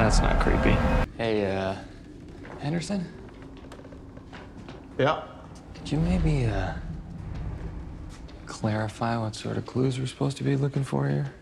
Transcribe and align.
That's 0.00 0.22
not 0.22 0.40
creepy. 0.40 0.74
Hey, 1.18 1.44
uh, 1.44 1.74
Henderson? 2.58 3.06
Yeah. 4.96 5.24
Could 5.74 5.92
you 5.92 5.98
maybe, 5.98 6.46
uh, 6.46 6.72
clarify 8.46 9.18
what 9.18 9.36
sort 9.36 9.58
of 9.58 9.66
clues 9.66 10.00
we're 10.00 10.06
supposed 10.06 10.38
to 10.38 10.42
be 10.42 10.56
looking 10.56 10.84
for 10.84 11.06
here? 11.06 11.34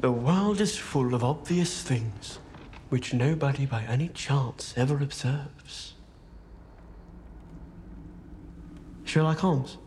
The 0.00 0.12
world 0.12 0.60
is 0.60 0.76
full 0.76 1.14
of 1.14 1.24
obvious 1.24 1.82
things 1.82 2.38
which 2.90 3.14
nobody 3.14 3.64
by 3.64 3.84
any 3.84 4.08
chance 4.08 4.74
ever 4.76 4.98
observes. 4.98 5.94
Sherlock 9.04 9.38
Holmes. 9.38 9.78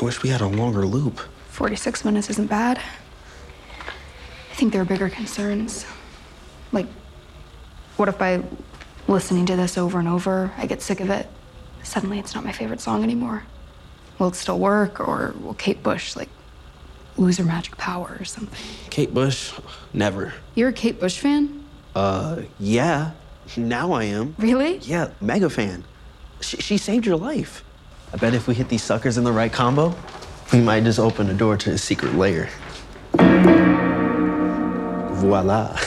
I 0.00 0.04
wish 0.04 0.22
we 0.22 0.28
had 0.28 0.40
a 0.40 0.46
longer 0.46 0.86
loop. 0.86 1.18
46 1.50 2.04
minutes 2.04 2.30
isn't 2.30 2.46
bad. 2.48 2.78
I 2.78 4.54
think 4.54 4.72
there 4.72 4.80
are 4.80 4.84
bigger 4.84 5.08
concerns. 5.08 5.86
Like, 6.70 6.86
what 7.96 8.08
if 8.08 8.16
by 8.16 8.44
listening 9.08 9.46
to 9.46 9.56
this 9.56 9.76
over 9.76 9.98
and 9.98 10.06
over, 10.06 10.52
I 10.56 10.66
get 10.66 10.82
sick 10.82 11.00
of 11.00 11.10
it? 11.10 11.26
Suddenly 11.82 12.20
it's 12.20 12.34
not 12.34 12.44
my 12.44 12.52
favorite 12.52 12.80
song 12.80 13.02
anymore. 13.02 13.42
Will 14.18 14.28
it 14.28 14.36
still 14.36 14.58
work, 14.58 15.00
or 15.00 15.34
will 15.40 15.54
Kate 15.54 15.82
Bush, 15.82 16.14
like, 16.14 16.28
lose 17.16 17.38
her 17.38 17.44
magic 17.44 17.76
power 17.76 18.16
or 18.20 18.24
something? 18.24 18.58
Kate 18.90 19.12
Bush? 19.12 19.52
Never. 19.92 20.32
You're 20.54 20.68
a 20.68 20.72
Kate 20.72 21.00
Bush 21.00 21.18
fan? 21.18 21.64
Uh, 21.96 22.42
yeah. 22.60 23.12
Now 23.56 23.92
I 23.92 24.04
am. 24.04 24.36
Really? 24.38 24.78
Yeah, 24.78 25.10
mega 25.20 25.50
fan. 25.50 25.82
She, 26.40 26.58
she 26.58 26.78
saved 26.78 27.04
your 27.04 27.16
life. 27.16 27.64
I 28.12 28.16
bet 28.16 28.34
if 28.34 28.48
we 28.48 28.54
hit 28.54 28.68
these 28.68 28.82
suckers 28.82 29.18
in 29.18 29.24
the 29.24 29.32
right 29.32 29.52
combo, 29.52 29.94
we 30.52 30.60
might 30.60 30.84
just 30.84 30.98
open 30.98 31.28
a 31.28 31.34
door 31.34 31.56
to 31.58 31.72
a 31.72 31.78
secret 31.78 32.14
lair. 32.14 32.48
Voila. 35.12 35.78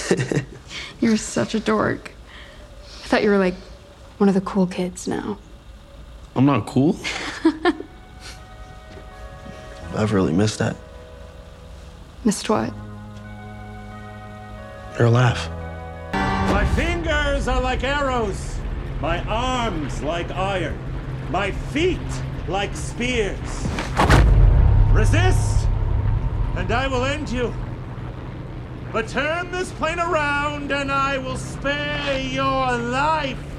You're 1.02 1.18
such 1.18 1.56
a 1.56 1.60
dork. 1.60 2.12
I 3.04 3.08
thought 3.08 3.24
you 3.24 3.30
were 3.30 3.40
like 3.40 3.56
one 4.18 4.30
of 4.30 4.36
the 4.36 4.42
cool 4.42 4.68
kids 4.68 5.08
now. 5.08 5.40
I'm 6.36 6.46
not 6.46 6.68
cool. 6.68 6.96
I've 9.96 10.14
really 10.14 10.34
missed 10.34 10.60
that. 10.60 10.76
Missed 12.24 12.50
what? 12.50 12.72
Your 15.00 15.10
laugh. 15.10 15.50
My 16.14 16.66
fingers 16.76 17.48
are 17.48 17.60
like 17.62 17.84
arrows, 17.84 18.60
my 19.02 19.24
arms 19.24 20.04
like 20.04 20.30
iron, 20.32 20.78
my 21.32 21.50
feet 21.50 21.98
like 22.50 22.76
spears. 22.76 23.40
Resist, 24.92 25.66
and 26.58 26.70
I 26.72 26.88
will 26.92 27.06
end 27.06 27.30
you. 27.30 27.54
But 28.92 29.08
turn 29.08 29.50
this 29.50 29.72
plane 29.72 30.00
around, 30.00 30.74
and 30.74 30.92
I 30.92 31.18
will 31.20 31.38
spare 31.38 32.20
your 32.20 32.78
life. 32.78 33.51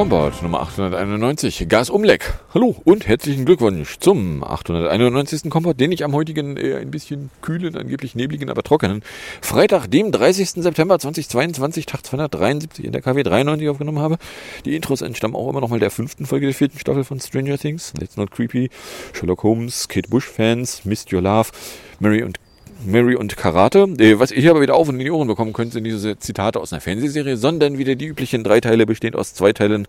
Combat 0.00 0.42
Nummer 0.42 0.62
891, 0.62 1.68
Gasumleck. 1.68 2.32
Hallo 2.54 2.74
und 2.84 3.06
herzlichen 3.06 3.44
Glückwunsch 3.44 3.98
zum 3.98 4.42
891. 4.42 5.50
Combat, 5.50 5.78
den 5.78 5.92
ich 5.92 6.04
am 6.04 6.14
heutigen 6.14 6.56
eher 6.56 6.78
ein 6.78 6.90
bisschen 6.90 7.28
kühlen, 7.42 7.76
angeblich 7.76 8.14
nebligen, 8.14 8.48
aber 8.48 8.62
trockenen 8.62 9.02
Freitag, 9.42 9.88
dem 9.88 10.10
30. 10.10 10.62
September 10.62 10.98
2022, 10.98 11.84
Tag 11.84 12.06
273 12.06 12.82
in 12.82 12.92
der 12.92 13.02
KW 13.02 13.22
93 13.22 13.68
aufgenommen 13.68 13.98
habe. 13.98 14.16
Die 14.64 14.74
Intros 14.74 15.02
entstammen 15.02 15.36
auch 15.36 15.50
immer 15.50 15.60
noch 15.60 15.68
mal 15.68 15.80
der 15.80 15.90
fünften 15.90 16.24
Folge 16.24 16.46
der 16.46 16.54
vierten 16.54 16.78
Staffel 16.78 17.04
von 17.04 17.20
Stranger 17.20 17.58
Things. 17.58 17.92
Let's 18.00 18.16
Not 18.16 18.30
Creepy, 18.30 18.70
Sherlock 19.12 19.42
Holmes, 19.42 19.86
Kate 19.86 20.08
Bush 20.08 20.24
Fans, 20.24 20.86
Missed 20.86 21.12
Your 21.12 21.20
Love, 21.20 21.50
Mary 21.98 22.22
und 22.22 22.40
Mary 22.84 23.14
und 23.14 23.36
Karate. 23.36 23.88
Äh, 23.98 24.18
Was 24.18 24.32
ihr 24.32 24.50
aber 24.50 24.60
wieder 24.60 24.74
auf 24.74 24.88
und 24.88 24.98
in 24.98 25.04
die 25.04 25.10
Ohren 25.10 25.28
bekommen 25.28 25.52
könnt, 25.52 25.72
sind 25.72 25.84
diese 25.84 26.18
Zitate 26.18 26.60
aus 26.60 26.72
einer 26.72 26.80
Fernsehserie, 26.80 27.36
sondern 27.36 27.78
wieder 27.78 27.94
die 27.94 28.06
üblichen 28.06 28.44
drei 28.44 28.60
Teile, 28.60 28.86
bestehend 28.86 29.16
aus 29.16 29.34
zwei 29.34 29.52
Teilen, 29.52 29.86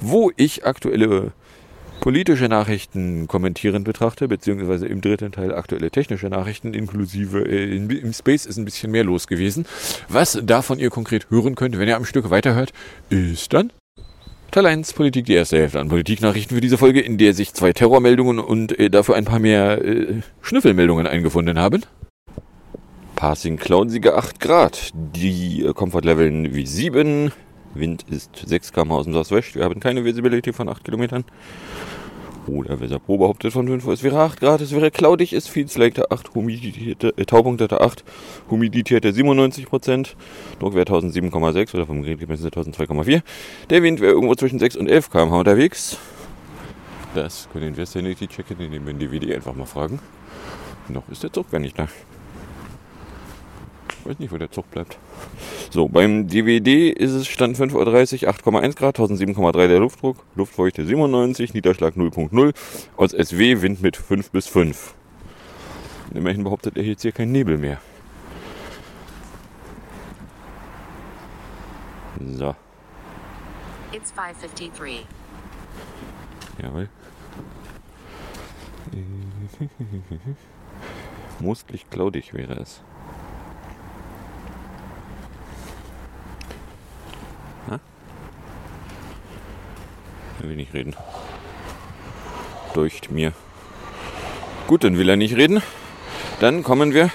wo 0.00 0.30
ich 0.36 0.64
aktuelle 0.64 1.32
politische 2.00 2.48
Nachrichten 2.48 3.26
kommentierend 3.26 3.84
betrachte, 3.84 4.28
beziehungsweise 4.28 4.86
im 4.86 5.00
dritten 5.00 5.32
Teil 5.32 5.54
aktuelle 5.54 5.90
technische 5.90 6.28
Nachrichten, 6.28 6.74
inklusive 6.74 7.40
äh, 7.40 7.76
in, 7.76 7.90
im 7.90 8.12
Space 8.12 8.46
ist 8.46 8.56
ein 8.56 8.64
bisschen 8.64 8.90
mehr 8.90 9.04
los 9.04 9.26
gewesen. 9.26 9.66
Was 10.08 10.38
davon 10.42 10.78
ihr 10.78 10.90
konkret 10.90 11.30
hören 11.30 11.54
könnt, 11.54 11.78
wenn 11.78 11.88
ihr 11.88 11.96
am 11.96 12.04
Stück 12.04 12.30
weiterhört, 12.30 12.72
ist 13.10 13.52
dann 13.52 13.72
Teil 14.50 14.66
1 14.66 14.92
Politik, 14.94 15.26
die 15.26 15.34
erste 15.34 15.58
Hälfte 15.58 15.80
an 15.80 15.88
Politiknachrichten 15.88 16.54
für 16.54 16.60
diese 16.60 16.78
Folge, 16.78 17.00
in 17.00 17.18
der 17.18 17.34
sich 17.34 17.52
zwei 17.52 17.72
Terrormeldungen 17.72 18.38
und 18.38 18.78
äh, 18.78 18.88
dafür 18.88 19.16
ein 19.16 19.24
paar 19.24 19.38
mehr 19.38 19.84
äh, 19.84 20.22
Schnüffelmeldungen 20.40 21.06
eingefunden 21.06 21.58
haben. 21.58 21.82
Passing 23.26 23.56
cloudsige 23.56 24.14
8 24.14 24.38
Grad. 24.38 24.90
Die 24.94 25.64
äh, 25.64 25.72
Komfortleveln 25.72 26.54
wie 26.54 26.64
7. 26.64 27.32
Wind 27.74 28.04
ist 28.08 28.30
6 28.46 28.72
km 28.72 28.92
aus 28.92 29.04
dem 29.06 29.14
Südwest. 29.14 29.56
Wir 29.56 29.64
haben 29.64 29.80
keine 29.80 30.04
Visibility 30.04 30.52
von 30.52 30.68
8 30.68 30.84
Kilometern. 30.84 31.24
Oder 32.46 32.78
Weser 32.78 33.00
Pro 33.00 33.18
behauptet 33.18 33.52
von 33.52 33.66
5 33.66 33.84
Uhr, 33.84 33.92
es 33.94 34.04
wäre 34.04 34.20
8 34.20 34.38
Grad, 34.38 34.60
es 34.60 34.70
wäre 34.70 34.92
cloudig, 34.92 35.32
es 35.32 35.48
viel 35.48 35.66
Slater 35.66 36.12
8, 36.12 36.36
Humidität, 36.36 37.02
äh, 37.02 37.24
Taupunktete 37.24 37.80
8, 37.80 38.04
Humidität 38.48 39.04
97%, 39.04 40.14
Druckwert 40.60 40.90
1007,6 40.90 41.74
oder 41.74 41.84
vom 41.84 42.02
Gerät 42.02 42.20
gemessen 42.20 42.48
1002,4. 42.48 43.22
Der 43.70 43.82
Wind 43.82 44.00
wäre 44.00 44.12
irgendwo 44.12 44.36
zwischen 44.36 44.60
6 44.60 44.76
und 44.76 44.88
11 44.88 45.10
km 45.10 45.32
unterwegs. 45.32 45.98
Das 47.16 47.48
können 47.52 47.76
wir 47.76 47.86
Sanity 47.86 48.28
checken, 48.28 48.60
indem 48.60 48.86
wir 48.86 48.92
den 48.92 49.00
DVD 49.00 49.34
einfach 49.34 49.56
mal 49.56 49.66
fragen. 49.66 49.98
Noch 50.88 51.08
ist 51.08 51.24
der 51.24 51.32
Zug 51.32 51.50
gar 51.50 51.58
nicht 51.58 51.76
da. 51.76 51.88
Ich 54.06 54.10
weiß 54.10 54.18
nicht, 54.20 54.30
wo 54.32 54.38
der 54.38 54.52
Zug 54.52 54.70
bleibt. 54.70 54.98
So, 55.70 55.88
beim 55.88 56.28
DVD 56.28 56.90
ist 56.90 57.10
es 57.10 57.26
Stand 57.26 57.58
5.30 57.58 58.24
Uhr, 58.24 58.30
8,1 58.30 58.76
Grad, 58.76 59.00
1007,3 59.00 59.66
der 59.66 59.80
Luftdruck, 59.80 60.24
Luftfeuchte 60.36 60.86
97, 60.86 61.54
Niederschlag 61.54 61.96
0.0, 61.96 62.54
aus 62.96 63.10
SW 63.10 63.62
Wind 63.62 63.82
mit 63.82 63.96
5 63.96 64.30
bis 64.30 64.46
5. 64.46 64.94
Und 66.10 66.18
immerhin 66.18 66.44
behauptet 66.44 66.76
er 66.76 66.84
jetzt 66.84 67.02
hier 67.02 67.10
kein 67.10 67.32
Nebel 67.32 67.58
mehr. 67.58 67.80
So, 72.38 72.54
It's 73.92 74.12
553. 74.12 75.04
jawohl. 76.62 76.88
Mostlich 81.40 81.90
cloudig 81.90 82.34
wäre 82.34 82.54
es. 82.60 82.84
Na? 87.68 87.80
Er 90.40 90.48
will 90.48 90.56
nicht 90.56 90.74
reden. 90.74 90.94
Deucht 92.74 93.10
mir. 93.10 93.32
Gut, 94.66 94.84
dann 94.84 94.98
will 94.98 95.08
er 95.08 95.16
nicht 95.16 95.36
reden. 95.36 95.62
Dann 96.40 96.62
kommen 96.62 96.92
wir. 96.92 97.04
Weather 97.04 97.12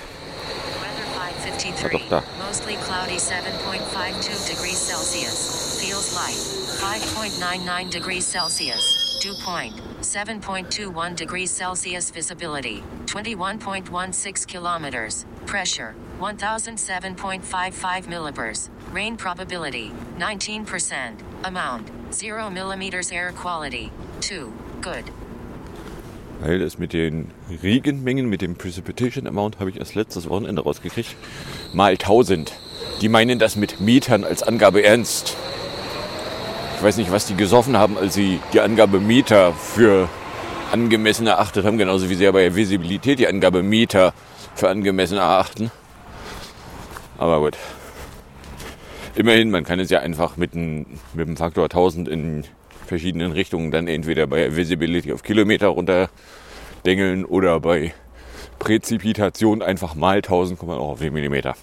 553. 1.14 1.86
Ah, 1.86 1.90
doch, 1.90 2.10
da. 2.10 2.24
Mostly 2.46 2.76
cloudy 2.78 3.18
7.52 3.18 4.48
degrees 4.50 4.88
Celsius. 4.88 5.80
Feels 5.80 6.14
light 6.16 6.62
5.99 6.82 7.92
degrees 7.92 8.26
Celsius. 8.26 9.20
Dew 9.22 9.36
point 9.46 9.74
7.21 10.02 11.16
degrees 11.16 11.52
Celsius. 11.56 12.10
Visibility 12.10 12.82
21.16 13.06 14.48
kilometers. 14.48 15.26
Pressure 15.46 15.94
1007.55 16.20 18.08
millibars. 18.08 18.72
Rain 18.94 19.16
probability 19.16 19.92
19%. 20.20 20.66
Amount 21.44 21.90
0 22.12 22.50
millimeters. 22.50 23.10
Air 23.10 23.32
quality 23.32 23.90
2. 24.20 24.48
Good. 24.82 25.06
Weil 26.42 26.62
es 26.62 26.78
mit 26.78 26.92
den 26.92 27.32
Regenmengen, 27.64 28.28
mit 28.28 28.42
dem 28.42 28.56
Precipitation 28.56 29.28
Amount, 29.28 29.60
habe 29.60 29.70
ich 29.70 29.78
erst 29.78 29.96
letztes 29.96 30.28
Wochenende 30.28 30.64
rausgekriegt. 30.64 31.16
Mal 31.74 31.94
1000. 31.94 32.52
Die 33.00 33.08
meinen 33.08 33.40
das 33.40 33.56
mit 33.56 33.80
Metern 33.80 34.26
als 34.26 34.44
Angabe 34.44 34.84
ernst. 34.84 35.38
Ich 36.76 36.84
weiß 36.84 36.98
nicht, 36.98 37.14
was 37.14 37.28
die 37.28 37.36
gesoffen 37.36 37.78
haben, 37.78 37.98
als 37.98 38.16
sie 38.16 38.42
die 38.52 38.60
Angabe 38.60 39.00
Meter 39.00 39.54
für 39.54 40.10
angemessen 40.74 41.28
erachtet 41.28 41.64
haben, 41.64 41.78
genauso 41.78 42.10
wie 42.10 42.16
sie 42.16 42.26
ja 42.26 42.32
bei 42.32 42.42
der 42.42 42.56
Visibilität 42.56 43.20
die 43.20 43.28
Angabe 43.28 43.64
Meter 43.64 44.14
für 44.56 44.68
angemessen 44.68 45.18
erachten. 45.18 45.72
Aber 47.18 47.40
gut. 47.40 47.56
Immerhin, 49.16 49.52
man 49.52 49.66
kann 49.66 49.80
es 49.80 49.90
ja 49.90 50.00
einfach 50.00 50.38
mit, 50.38 50.54
ein, 50.56 50.86
mit 51.14 51.28
dem 51.28 51.36
Faktor 51.36 51.66
1000 51.66 52.08
in 52.08 52.44
verschiedenen 52.86 53.34
Richtungen 53.34 53.72
dann 53.72 53.88
entweder 53.88 54.26
bei 54.26 54.56
Visibility 54.56 55.12
auf 55.12 55.22
Kilometer 55.22 55.68
runterdengeln 55.68 57.26
oder 57.26 57.60
bei 57.60 57.94
Präzipitation 58.62 59.64
einfach 59.64 59.96
mal 59.96 60.18
1000 60.18 60.60
kommt 60.60 60.70
man 60.70 60.80
auch 60.80 60.90
auf 60.90 61.00
4 61.00 61.12
mm. 61.12 61.54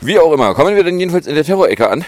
Wie 0.00 0.18
auch 0.18 0.32
immer, 0.32 0.54
kommen 0.54 0.74
wir 0.74 0.82
dann 0.82 0.98
jedenfalls 0.98 1.26
in 1.26 1.34
der 1.34 1.44
Terrorecke 1.44 1.90
an. 1.90 2.04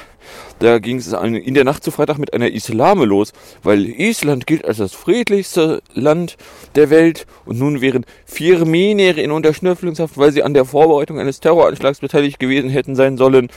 Da 0.61 0.79
ging 0.79 0.97
es 0.97 1.13
in 1.13 1.55
der 1.55 1.65
Nacht 1.65 1.85
zu 1.85 1.91
Freitag 1.91 2.19
mit 2.19 2.33
einer 2.33 2.51
Islame 2.51 3.05
los, 3.05 3.33
weil 3.63 3.87
Island 3.87 4.47
gilt 4.47 4.65
als 4.65 4.79
das 4.79 4.93
friedlichste 4.93 5.83
Land 5.95 6.37
der 6.75 6.91
Welt 6.91 7.27
und 7.45 7.59
nun 7.59 7.81
wären 7.81 8.05
vier 8.25 8.65
Minere 8.65 9.21
in 9.21 9.31
Unterschnüfflungshaft, 9.31 10.17
weil 10.19 10.33
sie 10.33 10.43
an 10.43 10.55
der 10.55 10.65
Vorbereitung 10.65 11.19
eines 11.19 11.41
Terroranschlags 11.41 12.01
beteiligt 12.01 12.39
gewesen 12.39 12.71
hätten 12.71 12.95
sein 12.95 13.17
sollen. 13.17 13.49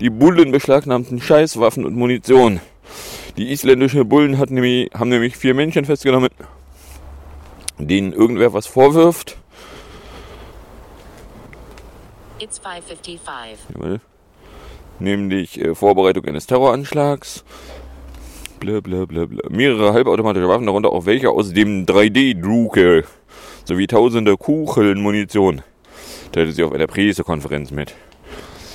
Die 0.00 0.10
Bullen 0.10 0.52
beschlagnahmten 0.52 1.20
Scheißwaffen 1.20 1.84
und 1.84 1.96
Munition. 1.96 2.60
Die 3.36 3.52
isländischen 3.52 4.08
Bullen 4.08 4.38
nämlich, 4.50 4.90
haben 4.94 5.10
nämlich 5.10 5.36
vier 5.36 5.54
Menschen 5.54 5.84
festgenommen, 5.84 6.30
denen 7.78 8.12
irgendwer 8.12 8.52
was 8.52 8.66
vorwirft. 8.66 9.38
It's 12.40 12.58
555. 12.58 13.58
Jawohl. 13.74 14.00
Nämlich 14.98 15.60
äh, 15.60 15.74
Vorbereitung 15.74 16.24
eines 16.24 16.46
Terroranschlags. 16.46 17.44
Bla 18.60 18.80
bla 18.80 19.04
bla 19.04 19.26
bla. 19.26 19.48
Mehrere 19.50 19.92
halbautomatische 19.92 20.48
Waffen, 20.48 20.64
darunter 20.64 20.90
auch 20.90 21.04
welche 21.04 21.30
aus 21.30 21.52
dem 21.52 21.84
3D-Drucke. 21.84 23.04
Sowie 23.64 23.86
tausende 23.86 24.38
Kucheln 24.38 25.02
Munition. 25.02 25.62
Teilte 26.32 26.52
sie 26.52 26.62
auf 26.62 26.72
einer 26.72 26.86
Pressekonferenz 26.86 27.72
mit. 27.72 27.94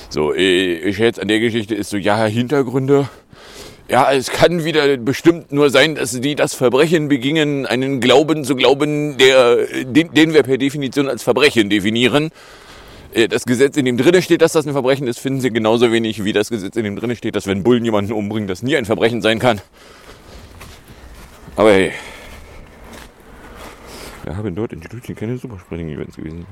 So, 0.10 0.32
äh, 0.32 0.74
ich 0.76 0.98
schätze, 0.98 1.24
an 1.24 1.28
der 1.28 1.40
Geschichte 1.40 1.74
ist 1.74 1.90
so, 1.90 1.98
ja, 1.98 2.26
Hintergründe. 2.26 3.10
Ja, 3.88 4.12
es 4.12 4.32
kann 4.32 4.64
wieder 4.64 4.98
bestimmt 4.98 5.52
nur 5.52 5.70
sein, 5.70 5.96
dass 5.96 6.20
die 6.20 6.36
das 6.36 6.54
Verbrechen 6.54 7.08
begingen, 7.08 7.66
einen 7.66 8.00
Glauben 8.00 8.44
zu 8.44 8.56
glauben, 8.56 9.18
der, 9.18 9.66
den, 9.86 10.12
den 10.14 10.34
wir 10.34 10.44
per 10.44 10.58
Definition 10.58 11.08
als 11.08 11.24
Verbrechen 11.24 11.70
definieren. 11.70 12.32
Äh, 13.16 13.28
Das 13.30 13.46
Gesetz, 13.46 13.78
in 13.78 13.86
dem 13.86 13.98
drinne 13.98 14.22
steht, 14.22 14.42
dass 14.42 14.52
das 14.52 14.68
ein 14.68 14.74
Verbrechen 14.74 15.08
ist, 15.08 15.20
finden 15.20 15.40
sie 15.42 15.50
genauso 15.50 15.92
wenig 15.92 16.24
wie 16.24 16.34
das 16.34 16.50
Gesetz, 16.50 16.76
in 16.76 16.84
dem 16.84 16.96
drinne 16.96 17.16
steht, 17.16 17.36
dass 17.36 17.48
wenn 17.48 17.64
Bullen 17.64 17.86
jemanden 17.86 18.12
umbringen, 18.12 18.48
das 18.48 18.62
nie 18.62 18.76
ein 18.76 18.86
Verbrechen 18.86 19.22
sein 19.22 19.40
kann. 19.40 19.62
Aber 21.56 21.72
hey. 21.72 21.94
Wir 24.26 24.36
haben 24.36 24.56
dort 24.56 24.74
in 24.74 24.84
Studien 24.84 25.16
keine 25.16 25.38
Superspreading-Events 25.38 26.18
gewesen. 26.18 26.46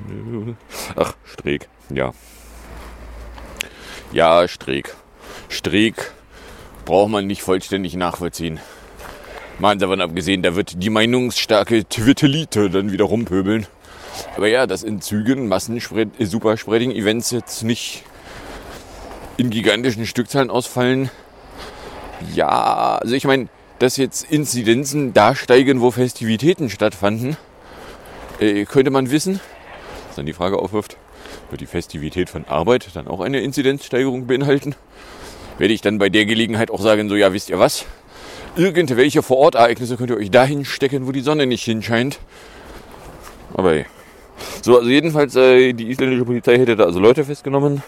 Ach, 0.96 1.16
Streeck. 1.26 1.68
Ja. 1.90 2.14
Ja, 4.14 4.48
Streeck. 4.48 4.96
Streeck 5.50 6.12
braucht 6.86 7.10
man 7.10 7.26
nicht 7.28 7.42
vollständig 7.42 7.96
nachvollziehen. 7.96 8.60
Mal 9.60 9.76
davon 9.78 10.02
abgesehen, 10.02 10.44
da 10.44 10.56
wird 10.56 10.82
die 10.82 10.90
meinungsstarke 10.90 11.86
Twittelite 11.86 12.70
dann 12.70 12.92
wieder 12.92 13.06
rumpöbeln. 13.06 13.66
Aber 14.36 14.48
ja, 14.48 14.68
dass 14.68 14.84
in 14.84 15.02
Zügen 15.02 15.48
Massen-Superspreading-Events 15.48 17.32
jetzt 17.32 17.64
nicht 17.64 18.04
in 19.38 19.50
gigantischen 19.50 20.06
Stückzahlen 20.06 20.50
ausfallen. 20.50 21.10
Ja, 22.34 22.98
also 23.02 23.16
ich 23.16 23.26
meine, 23.26 23.48
dass 23.80 23.98
jetzt 23.98 24.24
Inzidenzen 24.32 25.14
da 25.14 25.36
steigen, 25.36 25.82
wo 25.82 25.92
Festivitäten 25.92 26.70
stattfanden, 26.70 27.38
äh, 28.40 28.66
könnte 28.66 28.92
man 28.92 29.12
wissen. 29.12 29.40
Was 30.08 30.16
dann 30.16 30.26
die 30.26 30.34
Frage 30.34 30.58
aufwirft, 30.58 30.98
wird 31.50 31.62
die 31.62 31.66
Festivität 31.66 32.30
von 32.30 32.46
Arbeit 32.46 32.88
dann 32.94 33.08
auch 33.08 33.20
eine 33.20 33.42
Inzidenzsteigerung 33.42 34.28
beinhalten? 34.28 34.76
Werde 35.58 35.74
ich 35.74 35.82
dann 35.82 35.98
bei 35.98 36.10
der 36.10 36.26
Gelegenheit 36.26 36.72
auch 36.72 36.82
sagen, 36.82 37.10
so 37.10 37.16
ja, 37.16 37.34
wisst 37.34 37.50
ihr 37.50 37.60
was? 37.60 37.86
Irgendwelche 38.56 39.24
Vorortereignisse 39.24 39.98
könnt 39.98 40.12
ihr 40.12 40.18
euch 40.18 40.32
dahin 40.32 40.66
stecken, 40.66 41.08
wo 41.08 41.12
die 41.12 41.22
Sonne 41.22 41.48
nicht 41.48 41.64
hinscheint. 41.64 42.20
Aber 43.54 43.74
ey. 43.74 43.86
So, 44.64 44.78
also 44.78 44.90
jedenfalls, 44.90 45.36
äh, 45.36 45.74
die 45.74 45.90
isländische 45.90 46.24
Polizei 46.24 46.58
hätte 46.58 46.78
da 46.78 46.86
also 46.86 46.98
Leute 46.98 47.26
festgenommen. 47.26 47.84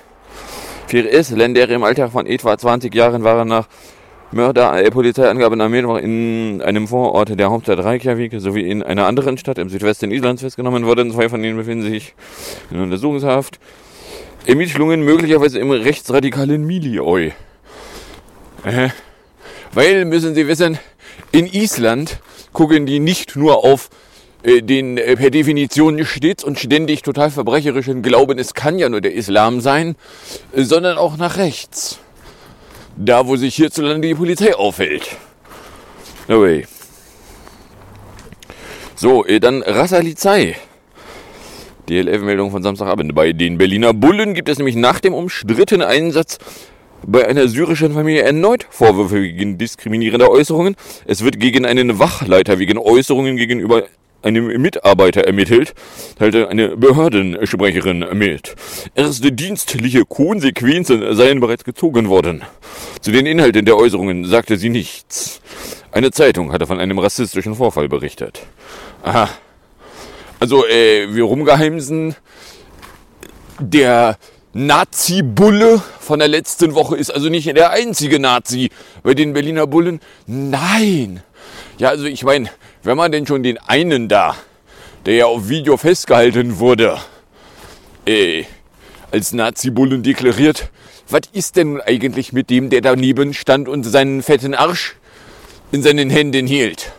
Vier 0.87 1.09
Isländer 1.09 1.69
im 1.69 1.83
Alter 1.85 2.09
von 2.09 2.25
etwa 2.25 2.57
20 2.57 2.93
Jahren 2.93 3.23
waren 3.23 3.47
nach 3.47 3.69
Mörder, 4.33 4.83
äh, 4.83 4.91
Polizeiangaben 4.91 5.61
am 5.61 5.71
Mittwoch 5.71 5.99
in 5.99 6.61
einem 6.61 6.89
Vorort 6.89 7.39
der 7.39 7.49
Hauptstadt 7.49 7.79
Reykjavik 7.79 8.33
sowie 8.39 8.69
in 8.69 8.83
einer 8.83 9.07
anderen 9.07 9.37
Stadt 9.37 9.57
im 9.57 9.69
Südwesten 9.69 10.11
Islands 10.11 10.41
festgenommen 10.41 10.85
worden. 10.85 11.13
Zwei 11.13 11.29
von 11.29 11.41
ihnen 11.45 11.55
befinden 11.55 11.89
sich 11.89 12.13
in 12.69 12.81
Untersuchungshaft. 12.81 13.57
Ermittlungen 14.45 15.01
möglicherweise 15.01 15.59
im 15.59 15.71
rechtsradikalen 15.71 16.65
Milieu. 16.65 17.29
Äh, 18.65 18.89
weil, 19.71 20.03
müssen 20.03 20.35
Sie 20.35 20.45
wissen, 20.49 20.77
in 21.31 21.47
Island 21.47 22.19
gucken 22.51 22.85
die 22.85 22.99
nicht 22.99 23.37
nur 23.37 23.63
auf 23.63 23.89
den 24.45 24.97
äh, 24.97 25.15
per 25.15 25.31
Definition 25.31 26.05
stets 26.05 26.43
und 26.43 26.59
ständig 26.59 27.01
total 27.01 27.31
verbrecherischen 27.31 28.01
Glauben, 28.01 28.37
es 28.37 28.53
kann 28.53 28.77
ja 28.77 28.89
nur 28.89 29.01
der 29.01 29.13
Islam 29.13 29.61
sein, 29.61 29.95
äh, 30.53 30.63
sondern 30.63 30.97
auch 30.97 31.17
nach 31.17 31.37
rechts. 31.37 31.99
Da, 32.95 33.27
wo 33.27 33.35
sich 33.35 33.55
hierzulande 33.55 34.07
die 34.07 34.15
Polizei 34.15 34.55
aufhält. 34.55 35.17
No 36.27 36.41
way. 36.41 36.65
So, 38.95 39.25
äh, 39.25 39.39
dann 39.39 39.63
Rassalizei. 39.63 40.55
DLF-Meldung 41.89 42.51
von 42.51 42.63
Samstagabend. 42.63 43.13
Bei 43.13 43.33
den 43.33 43.57
Berliner 43.57 43.93
Bullen 43.93 44.33
gibt 44.33 44.49
es 44.49 44.57
nämlich 44.57 44.75
nach 44.75 44.99
dem 44.99 45.13
umstrittenen 45.13 45.87
Einsatz 45.87 46.39
bei 47.07 47.27
einer 47.27 47.47
syrischen 47.47 47.93
Familie 47.93 48.23
erneut 48.23 48.65
Vorwürfe 48.69 49.21
wegen 49.21 49.57
diskriminierender 49.57 50.29
Äußerungen. 50.29 50.75
Es 51.05 51.23
wird 51.23 51.39
gegen 51.39 51.65
einen 51.65 51.99
Wachleiter 51.99 52.57
wegen 52.57 52.77
Äußerungen 52.77 53.37
gegenüber 53.37 53.83
einem 54.25 54.47
Mitarbeiter 54.61 55.21
ermittelt, 55.21 55.73
teilte 56.17 56.49
eine 56.49 56.75
Behördensprecherin 56.75 58.05
mit. 58.13 58.55
Erste 58.95 59.31
dienstliche 59.31 60.03
Konsequenzen 60.05 61.15
seien 61.15 61.39
bereits 61.39 61.63
gezogen 61.63 62.09
worden. 62.09 62.43
Zu 63.01 63.11
den 63.11 63.25
Inhalten 63.25 63.65
der 63.65 63.77
Äußerungen 63.77 64.25
sagte 64.25 64.57
sie 64.57 64.69
nichts. 64.69 65.41
Eine 65.91 66.11
Zeitung 66.11 66.51
hatte 66.51 66.67
von 66.67 66.79
einem 66.79 66.99
rassistischen 66.99 67.55
Vorfall 67.55 67.87
berichtet. 67.87 68.41
Aha. 69.03 69.29
Also, 70.39 70.65
äh, 70.67 71.15
wir 71.15 71.23
rumgeheimsen. 71.23 72.15
Der 73.59 74.17
Nazi-Bulle 74.51 75.81
von 75.99 76.19
der 76.19 76.27
letzten 76.27 76.75
Woche 76.75 76.97
ist 76.97 77.09
also 77.09 77.29
nicht 77.29 77.47
der 77.55 77.71
einzige 77.71 78.19
Nazi 78.19 78.69
bei 79.03 79.13
den 79.13 79.33
Berliner 79.33 79.67
Bullen. 79.67 79.99
Nein. 80.27 81.21
Ja, 81.77 81.89
also 81.89 82.05
ich 82.05 82.23
meine, 82.23 82.49
wenn 82.85 82.97
man 82.97 83.11
denn 83.11 83.25
schon 83.25 83.41
den 83.41 83.57
einen 83.57 84.07
da, 84.07 84.35
der 85.05 85.15
ja 85.15 85.25
auf 85.25 85.49
Video 85.49 85.75
festgehalten 85.75 86.59
wurde, 86.59 86.99
äh, 88.05 88.43
als 89.11 89.33
Nazi-Bullen 89.33 90.03
deklariert, 90.03 90.69
was 91.09 91.21
ist 91.33 91.55
denn 91.55 91.73
nun 91.73 91.81
eigentlich 91.81 92.31
mit 92.31 92.49
dem, 92.51 92.69
der 92.69 92.81
daneben 92.81 93.33
stand 93.33 93.67
und 93.67 93.83
seinen 93.83 94.21
fetten 94.21 94.53
Arsch 94.53 94.95
in 95.71 95.81
seinen 95.81 96.11
Händen 96.11 96.45
hielt? 96.45 96.91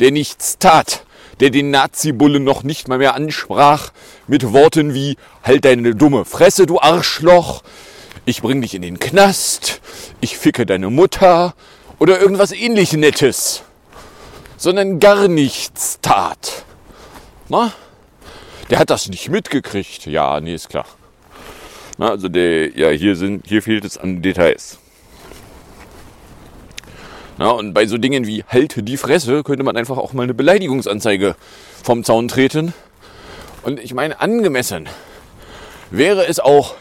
Der 0.00 0.10
nichts 0.10 0.58
tat, 0.58 1.04
der 1.40 1.50
den 1.50 1.70
Nazi-Bullen 1.70 2.44
noch 2.44 2.62
nicht 2.62 2.88
mal 2.88 2.98
mehr 2.98 3.14
ansprach 3.14 3.92
mit 4.26 4.52
Worten 4.52 4.92
wie 4.92 5.16
Halt 5.42 5.64
deine 5.64 5.94
dumme 5.94 6.26
Fresse, 6.26 6.66
du 6.66 6.80
Arschloch, 6.80 7.62
ich 8.26 8.42
bring 8.42 8.60
dich 8.60 8.74
in 8.74 8.82
den 8.82 8.98
Knast, 8.98 9.80
ich 10.20 10.36
ficke 10.36 10.66
deine 10.66 10.90
Mutter 10.90 11.54
oder 11.98 12.20
irgendwas 12.20 12.52
ähnlich 12.52 12.92
Nettes, 12.92 13.62
sondern 14.58 15.00
gar 15.00 15.28
nichts 15.28 15.98
tat. 16.02 16.64
Na? 17.48 17.72
Der 18.68 18.78
hat 18.78 18.90
das 18.90 19.08
nicht 19.08 19.30
mitgekriegt. 19.30 20.04
Ja, 20.04 20.40
nee, 20.40 20.54
ist 20.54 20.68
klar. 20.68 20.84
Na, 21.96 22.10
also 22.10 22.28
der, 22.28 22.76
ja, 22.76 22.90
hier 22.90 23.16
sind, 23.16 23.46
hier 23.46 23.62
fehlt 23.62 23.84
es 23.84 23.96
an 23.96 24.20
Details. 24.20 24.78
Na, 27.38 27.50
und 27.50 27.72
bei 27.72 27.86
so 27.86 27.96
Dingen 27.96 28.26
wie 28.26 28.44
Halte 28.46 28.82
die 28.82 28.96
Fresse 28.96 29.42
könnte 29.42 29.64
man 29.64 29.76
einfach 29.76 29.96
auch 29.96 30.12
mal 30.12 30.24
eine 30.24 30.34
Beleidigungsanzeige 30.34 31.36
vom 31.82 32.04
Zaun 32.04 32.28
treten. 32.28 32.74
Und 33.62 33.80
ich 33.80 33.94
meine, 33.94 34.20
angemessen 34.20 34.88
wäre 35.90 36.26
es 36.26 36.40
auch, 36.40 36.74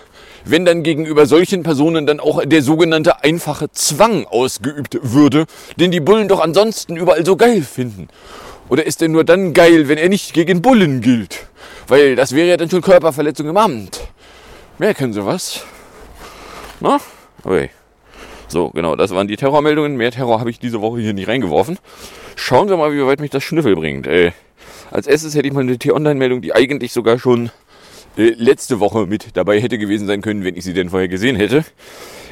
wenn 0.49 0.65
dann 0.65 0.83
gegenüber 0.83 1.25
solchen 1.25 1.63
Personen 1.63 2.05
dann 2.05 2.19
auch 2.19 2.43
der 2.45 2.61
sogenannte 2.61 3.23
einfache 3.23 3.71
Zwang 3.71 4.25
ausgeübt 4.25 4.97
würde, 5.01 5.45
den 5.77 5.91
die 5.91 5.99
Bullen 5.99 6.27
doch 6.27 6.39
ansonsten 6.39 6.95
überall 6.95 7.25
so 7.25 7.35
geil 7.35 7.61
finden. 7.61 8.07
Oder 8.69 8.85
ist 8.85 9.01
er 9.01 9.07
nur 9.07 9.23
dann 9.23 9.53
geil, 9.53 9.87
wenn 9.87 9.97
er 9.97 10.09
nicht 10.09 10.33
gegen 10.33 10.61
Bullen 10.61 11.01
gilt? 11.01 11.47
Weil 11.87 12.15
das 12.15 12.33
wäre 12.35 12.49
ja 12.49 12.57
dann 12.57 12.69
schon 12.69 12.81
Körperverletzung 12.81 13.47
im 13.47 13.57
Amt. 13.57 14.01
Merken 14.77 15.13
Sie 15.13 15.25
was? 15.25 15.63
Na? 16.79 16.99
Okay. 17.43 17.69
So, 18.49 18.69
genau, 18.69 18.95
das 18.95 19.11
waren 19.11 19.27
die 19.27 19.35
Terrormeldungen. 19.35 19.97
Mehr 19.97 20.11
Terror 20.11 20.39
habe 20.39 20.49
ich 20.49 20.59
diese 20.59 20.81
Woche 20.81 20.99
hier 20.99 21.13
nicht 21.13 21.27
reingeworfen. 21.27 21.79
Schauen 22.35 22.69
wir 22.69 22.77
mal, 22.77 22.93
wie 22.93 23.05
weit 23.05 23.19
mich 23.19 23.31
das 23.31 23.43
Schnüffel 23.43 23.75
bringt. 23.75 24.07
Äh, 24.07 24.31
als 24.91 25.07
erstes 25.07 25.35
hätte 25.35 25.47
ich 25.47 25.53
mal 25.53 25.61
eine 25.61 25.77
T-Online-Meldung, 25.77 26.41
die 26.41 26.53
eigentlich 26.53 26.93
sogar 26.93 27.19
schon 27.19 27.49
letzte 28.17 28.79
Woche 28.79 29.05
mit 29.05 29.35
dabei 29.35 29.61
hätte 29.61 29.77
gewesen 29.77 30.07
sein 30.07 30.21
können, 30.21 30.43
wenn 30.43 30.55
ich 30.55 30.63
sie 30.63 30.73
denn 30.73 30.89
vorher 30.89 31.07
gesehen 31.07 31.35
hätte. 31.35 31.63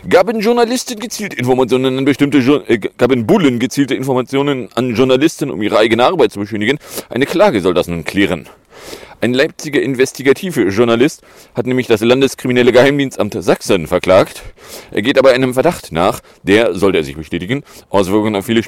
Gaben 0.07 0.39
Journalisten 0.39 0.99
gezielt 0.99 1.33
Informationen 1.33 1.97
an 1.97 2.05
bestimmte, 2.05 2.37
äh, 2.67 2.77
gaben 2.77 3.25
Bullen 3.25 3.59
gezielte 3.59 3.95
Informationen 3.95 4.69
an 4.75 4.95
Journalisten, 4.95 5.49
um 5.49 5.61
ihre 5.61 5.77
eigene 5.77 6.03
Arbeit 6.05 6.31
zu 6.31 6.39
beschönigen. 6.39 6.77
Eine 7.09 7.25
Klage 7.25 7.61
soll 7.61 7.73
das 7.73 7.87
nun 7.87 8.03
klären. 8.03 8.47
Ein 9.21 9.33
Leipziger 9.33 9.81
investigative 9.81 10.67
Journalist 10.69 11.21
hat 11.55 11.67
nämlich 11.67 11.87
das 11.87 12.01
Landeskriminelle 12.01 12.71
Geheimdienstamt 12.71 13.35
Sachsen 13.41 13.87
verklagt. 13.87 14.43
Er 14.91 15.01
geht 15.01 15.17
aber 15.17 15.31
einem 15.31 15.53
Verdacht 15.53 15.91
nach, 15.91 16.19
der, 16.43 16.75
sollte 16.75 16.97
er 16.97 17.03
sich 17.03 17.15
bestätigen, 17.15 17.63
Auswirkungen 17.89 18.35
auf 18.35 18.45
viele 18.45 18.61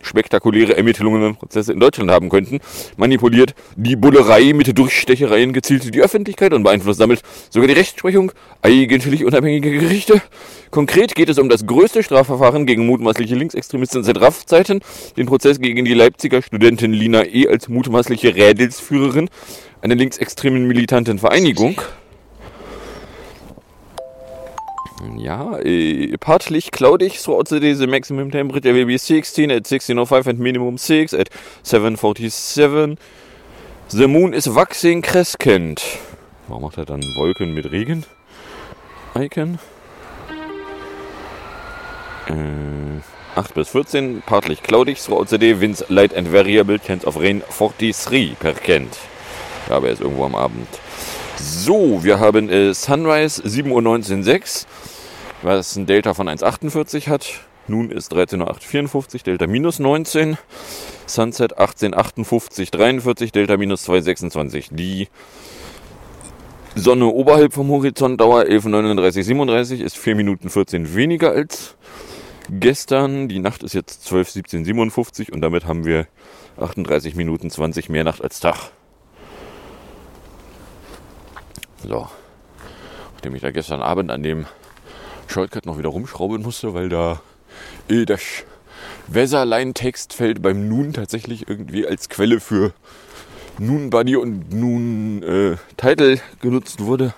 spektakuläre 0.00 0.76
Ermittlungen 0.76 1.22
und 1.22 1.38
Prozesse 1.38 1.72
in 1.72 1.80
Deutschland 1.80 2.10
haben 2.10 2.28
könnten, 2.28 2.60
manipuliert 2.96 3.54
die 3.76 3.96
Bullerei 3.96 4.52
mit 4.52 4.76
Durchstechereien 4.78 5.52
gezielt 5.52 5.92
die 5.92 6.00
Öffentlichkeit 6.00 6.52
und 6.52 6.62
beeinflusst 6.62 7.00
damit 7.00 7.22
sogar 7.50 7.66
die 7.66 7.74
Rechtsprechung 7.74 8.32
eigentlich 8.62 9.24
unabhängiger 9.24 9.70
Gerichte. 9.70 10.22
Konkret 10.70 11.14
geht 11.14 11.28
es 11.30 11.38
um 11.38 11.48
das 11.48 11.66
größte 11.66 12.02
Strafverfahren 12.02 12.66
gegen 12.66 12.86
mutmaßliche 12.86 13.34
Linksextremisten 13.34 14.04
seit 14.04 14.20
RAF-Zeiten, 14.20 14.80
den 15.16 15.26
Prozess 15.26 15.60
gegen 15.60 15.84
die 15.84 15.94
Leipziger 15.94 16.42
Studentin 16.42 16.92
Lina 16.92 17.24
E. 17.24 17.48
als 17.48 17.68
mutmaßliche 17.68 18.34
Rädelsführerin 18.34 19.30
einer 19.82 19.94
linksextremen 19.94 20.66
militanten 20.66 21.18
Vereinigung. 21.18 21.80
Ja, 25.16 25.58
äh, 25.58 26.16
partly 26.18 26.60
cloudy 26.60 27.08
throughout 27.10 27.48
the 27.48 27.60
day. 27.60 27.74
The 27.74 27.86
maximum 27.86 28.30
temperature 28.30 28.74
will 28.74 28.86
be 28.86 28.98
16 28.98 29.50
at 29.50 29.64
16.05 29.64 30.28
and 30.28 30.38
minimum 30.40 30.76
6 30.76 31.14
at 31.14 31.30
7.47. 31.64 32.96
The 33.90 34.08
moon 34.08 34.32
is 34.32 34.46
waxing 34.54 35.02
crescent. 35.02 35.82
Warum 36.48 36.62
macht 36.62 36.78
er 36.78 36.84
dann 36.84 37.02
Wolken 37.16 37.54
mit 37.54 37.70
Regen? 37.70 38.04
Icon. 39.14 39.58
Äh, 42.26 43.00
8 43.38 43.54
bis 43.54 43.68
14, 43.68 44.22
partly 44.26 44.56
cloudy 44.56 44.94
throughout 44.94 45.28
the 45.28 45.38
day. 45.38 45.58
Winds 45.60 45.84
light 45.88 46.14
and 46.14 46.28
variable. 46.28 46.78
Chance 46.78 47.06
of 47.06 47.16
rain 47.16 47.42
43 47.56 48.36
per 48.38 48.52
Kent. 48.52 48.98
Ja, 49.68 49.76
aber 49.76 49.88
er 49.88 49.92
ist 49.92 50.00
irgendwo 50.00 50.24
am 50.24 50.34
Abend. 50.34 50.66
So, 51.36 52.02
wir 52.02 52.18
haben 52.18 52.48
äh, 52.48 52.72
Sunrise 52.74 53.42
7.19.6, 53.42 54.66
was 55.42 55.76
ein 55.76 55.86
Delta 55.86 56.14
von 56.14 56.28
1,48 56.28 57.08
hat. 57.08 57.40
Nun 57.68 57.90
ist 57.90 58.12
13.08.54, 58.12 58.94
Uhr, 58.94 59.20
Delta 59.24 59.46
minus 59.46 59.78
19. 59.78 60.38
Sunset 61.06 61.58
18.58, 61.58 62.70
43, 62.70 63.32
Delta 63.32 63.56
minus 63.56 63.86
2,26. 63.88 64.68
Die 64.70 65.08
Sonne 66.74 67.06
oberhalb 67.06 67.52
vom 67.52 67.68
Horizont, 67.68 68.20
Dauer 68.20 68.42
11.39, 68.42 69.22
37, 69.22 69.80
ist 69.80 69.98
4 69.98 70.14
Minuten 70.14 70.48
14 70.48 70.94
weniger 70.94 71.32
als 71.32 71.76
gestern. 72.50 73.28
Die 73.28 73.38
Nacht 73.38 73.62
ist 73.62 73.74
jetzt 73.74 74.04
12, 74.04 74.30
17, 74.30 74.64
57 74.64 75.32
und 75.32 75.42
damit 75.42 75.66
haben 75.66 75.84
wir 75.84 76.06
38 76.58 77.14
Minuten 77.16 77.50
20 77.50 77.88
mehr 77.88 78.04
Nacht 78.04 78.22
als 78.22 78.40
Tag. 78.40 78.70
So. 81.82 82.08
Nachdem 83.14 83.34
ich 83.34 83.42
da 83.42 83.50
gestern 83.50 83.82
Abend 83.82 84.10
an 84.10 84.22
dem 84.22 84.46
Shortcut 85.28 85.66
noch 85.66 85.78
wieder 85.78 85.88
rumschrauben 85.90 86.42
musste, 86.42 86.74
weil 86.74 86.88
da 86.88 87.20
äh, 87.88 88.04
das 88.04 88.22
Weatherline-Textfeld 89.08 90.42
beim 90.42 90.68
Nun 90.68 90.92
tatsächlich 90.92 91.48
irgendwie 91.48 91.86
als 91.86 92.08
Quelle 92.08 92.40
für 92.40 92.72
Nun 93.58 93.90
Buddy 93.90 94.16
und 94.16 94.52
Nun 94.52 95.22
äh, 95.22 95.56
Title 95.76 96.20
genutzt 96.40 96.80
wurde. 96.80 97.14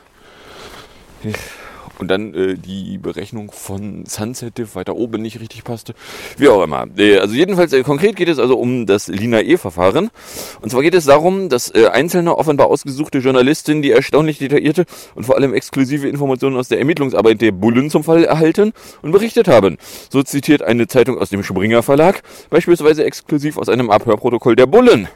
Und 2.00 2.09
dann 2.09 2.35
äh, 2.35 2.54
die 2.54 2.97
Berechnung 2.97 3.52
von 3.52 4.07
Sunset 4.07 4.57
Diff 4.57 4.75
weiter 4.75 4.97
oben 4.97 5.21
nicht 5.21 5.38
richtig 5.38 5.64
passte. 5.64 5.95
Wie 6.38 6.49
auch 6.49 6.62
immer. 6.64 6.87
Äh, 6.97 7.19
also 7.19 7.35
jedenfalls 7.35 7.75
äh, 7.75 7.83
konkret 7.83 8.16
geht 8.16 8.28
es 8.28 8.38
also 8.38 8.59
um 8.59 8.87
das 8.87 9.09
Lina 9.09 9.42
E-Verfahren. 9.42 10.11
Und 10.62 10.71
zwar 10.71 10.83
geht 10.83 10.95
es 10.95 11.04
darum, 11.04 11.50
dass 11.50 11.75
äh, 11.75 11.88
einzelne 11.88 12.37
offenbar 12.37 12.69
ausgesuchte 12.69 13.19
Journalistinnen 13.19 13.83
die 13.83 13.90
erstaunlich 13.90 14.38
detaillierte 14.38 14.87
und 15.14 15.25
vor 15.25 15.37
allem 15.37 15.52
exklusive 15.52 16.09
Informationen 16.09 16.57
aus 16.57 16.69
der 16.69 16.78
Ermittlungsarbeit 16.78 17.40
der 17.42 17.52
Bullen 17.52 17.90
zum 17.90 18.02
Fall 18.02 18.25
erhalten 18.25 18.73
und 19.02 19.12
berichtet 19.12 19.47
haben. 19.47 19.76
So 20.11 20.23
zitiert 20.23 20.62
eine 20.62 20.87
Zeitung 20.87 21.19
aus 21.19 21.28
dem 21.28 21.42
Springer 21.42 21.83
Verlag, 21.83 22.23
beispielsweise 22.49 23.04
exklusiv 23.04 23.59
aus 23.59 23.69
einem 23.69 23.90
Abhörprotokoll 23.90 24.57
der 24.57 24.66
Bullen 24.66 25.09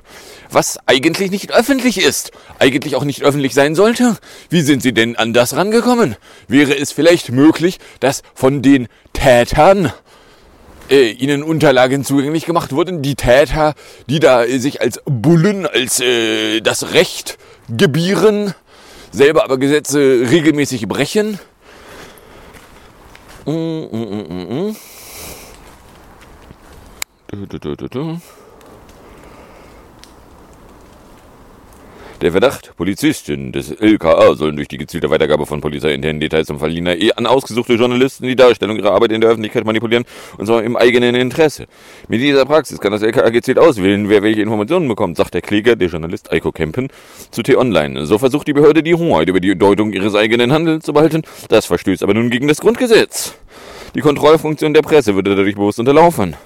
was 0.51 0.79
eigentlich 0.87 1.31
nicht 1.31 1.53
öffentlich 1.53 1.99
ist, 1.99 2.33
eigentlich 2.59 2.97
auch 2.97 3.05
nicht 3.05 3.23
öffentlich 3.23 3.55
sein 3.55 3.75
sollte. 3.75 4.17
Wie 4.51 4.63
sind 4.63 4.83
Sie 4.83 4.93
denn 4.93 5.17
an 5.17 5.33
das 5.33 5.57
rangekommen? 5.57 6.17
Wäre 6.49 6.77
es 6.77 6.93
vielleicht 6.93 7.31
möglich, 7.31 7.79
dass 8.01 8.23
von 8.35 8.63
den 8.63 8.89
Tätern 9.13 9.93
äh, 10.91 11.11
Ihnen 11.11 11.43
Unterlagen 11.43 12.05
zugänglich 12.05 12.47
gemacht 12.47 12.73
wurden? 12.73 13.03
Die 13.03 13.15
Täter, 13.15 13.75
die 14.09 14.21
da 14.21 14.45
äh, 14.45 14.59
sich 14.59 14.81
als 14.81 15.01
Bullen, 15.05 15.67
als 15.67 16.01
äh, 16.01 16.61
das 16.61 16.93
Recht 16.93 17.39
gebieren, 17.69 18.55
selber 19.13 19.45
aber 19.45 19.59
Gesetze 19.59 20.27
regelmäßig 20.31 20.89
brechen? 20.89 21.39
Mm, 23.47 23.51
mm, 23.51 23.89
mm, 23.93 24.27
mm, 24.29 24.69
mm. 24.71 24.77
Du, 27.61 27.77
du. 27.77 28.21
Der 32.25 32.33
Verdacht, 32.33 32.73
Polizisten 32.79 33.53
des 33.53 33.71
LKA 33.71 34.35
sollen 34.35 34.57
durch 34.57 34.69
die 34.69 34.79
gezielte 34.79 35.11
Weitergabe 35.11 35.45
von 35.45 35.61
polizeiinternen 35.61 36.21
Details 36.21 36.47
zum 36.47 36.59
Fall 36.59 36.71
Lina 36.71 36.95
E. 36.95 37.13
an 37.13 37.27
ausgesuchte 37.27 37.75
Journalisten 37.75 38.27
die 38.27 38.35
Darstellung 38.35 38.79
ihrer 38.79 38.93
Arbeit 38.93 39.13
in 39.13 39.21
der 39.21 39.29
Öffentlichkeit 39.29 39.67
manipulieren, 39.67 40.07
und 40.39 40.47
zwar 40.47 40.63
im 40.63 40.75
eigenen 40.75 41.15
Interesse. 41.17 41.67
Mit 42.09 42.23
dieser 42.23 42.47
Praxis 42.47 42.81
kann 42.81 42.93
das 42.93 43.03
LKA 43.03 43.29
gezielt 43.29 43.59
auswählen, 43.59 44.09
wer 44.09 44.23
welche 44.23 44.41
Informationen 44.41 44.89
bekommt, 44.89 45.19
sagt 45.19 45.35
der 45.35 45.43
Kläger, 45.43 45.77
der 45.77 45.89
Journalist 45.89 46.33
Eiko 46.33 46.51
Kempen, 46.51 46.89
zu 47.31 47.43
T-Online. 47.43 48.07
So 48.07 48.17
versucht 48.17 48.49
die 48.49 48.55
Behörde 48.55 48.83
die 48.83 48.95
Hoheit 48.95 49.29
über 49.29 49.41
die 49.41 49.55
Deutung 49.55 49.93
ihres 49.93 50.15
eigenen 50.15 50.51
Handelns 50.51 50.87
zu 50.87 50.95
behalten. 50.95 51.25
Das 51.51 51.67
verstößt 51.67 52.03
aber 52.03 52.15
nun 52.15 52.31
gegen 52.31 52.49
das 52.49 52.63
Grundgesetz. 52.63 53.35
Die 53.95 54.01
Kontrollfunktion 54.01 54.73
der 54.73 54.81
Presse 54.81 55.15
würde 55.15 55.37
dadurch 55.37 55.57
bewusst 55.57 55.79
unterlaufen. 55.79 56.37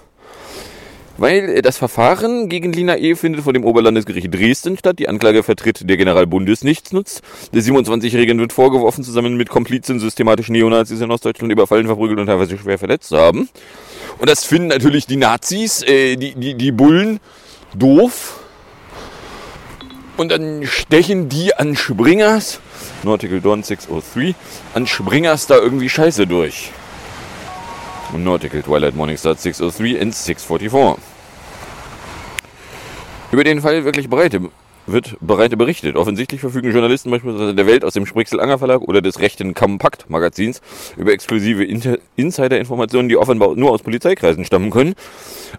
Weil 1.19 1.49
äh, 1.49 1.63
das 1.63 1.77
Verfahren 1.77 2.49
gegen 2.49 2.73
Lina 2.73 2.97
E. 2.97 3.15
findet 3.15 3.43
vor 3.43 3.53
dem 3.53 3.65
Oberlandesgericht 3.65 4.33
Dresden 4.33 4.79
statt. 4.79 4.99
Die 4.99 5.09
Anklage 5.09 5.43
vertritt 5.43 5.89
der 5.89 5.97
Generalbundes 5.97 6.65
nichts 6.65 6.93
nutzt. 6.93 7.23
Der 7.53 7.63
27-Jährigen 7.63 8.39
wird 8.39 8.53
vorgeworfen, 8.53 9.05
zusammen 9.05 9.37
mit 9.37 9.49
Komplizen 9.51 10.01
systematisch 10.01 10.49
Neonazis 10.49 11.01
in 11.01 11.11
Ostdeutschland 11.11 11.53
überfallen, 11.53 11.87
verprügelt 11.87 12.21
und 12.21 12.27
teilweise 12.27 12.57
schwer 12.57 12.79
verletzt 12.79 13.09
zu 13.09 13.19
haben. 13.19 13.49
Und 14.19 14.31
das 14.31 14.45
finden 14.45 14.69
natürlich 14.69 15.07
die 15.07 15.17
Nazis, 15.17 15.83
äh, 15.83 16.17
die, 16.17 16.35
die, 16.35 16.55
die 16.55 16.73
Bullen, 16.73 17.21
doof. 17.75 18.41
Und 20.17 20.31
dann 20.31 20.67
stechen 20.67 21.29
die 21.29 21.55
an 21.55 21.77
Springers, 21.77 22.61
Nautical 23.03 23.41
Dawn 23.41 23.63
603, 23.63 24.35
an 24.75 24.87
Springers 24.87 25.47
da 25.47 25.57
irgendwie 25.57 25.89
Scheiße 25.89 26.27
durch. 26.27 26.71
Und 28.13 28.25
Nautical 28.25 28.63
Twilight 28.63 28.97
Morningstar 28.97 29.35
603 29.35 30.01
and 30.01 30.15
644. 30.15 31.08
Über 33.31 33.45
den 33.45 33.61
Fall 33.61 33.85
wirklich 33.85 34.09
breite, 34.09 34.41
wird 34.87 35.17
breite 35.21 35.59
berichtet. 35.59 35.97
Offensichtlich 35.97 36.41
verfügen 36.41 36.73
Journalisten 36.73 37.11
beispielsweise 37.11 37.55
der 37.55 37.67
Welt 37.67 37.85
aus 37.85 37.93
dem 37.93 38.07
Sprixel-Anger 38.07 38.59
Verlag 38.59 38.81
oder 38.81 39.03
des 39.03 39.21
rechten 39.21 39.53
Kompakt 39.53 40.09
Magazins 40.09 40.63
über 40.97 41.13
exklusive 41.13 41.63
Insider-Informationen, 42.17 43.11
die 43.11 43.19
offenbar 43.19 43.55
nur 43.55 43.73
aus 43.73 43.83
Polizeikreisen 43.83 44.47
stammen 44.47 44.71
können. 44.71 44.95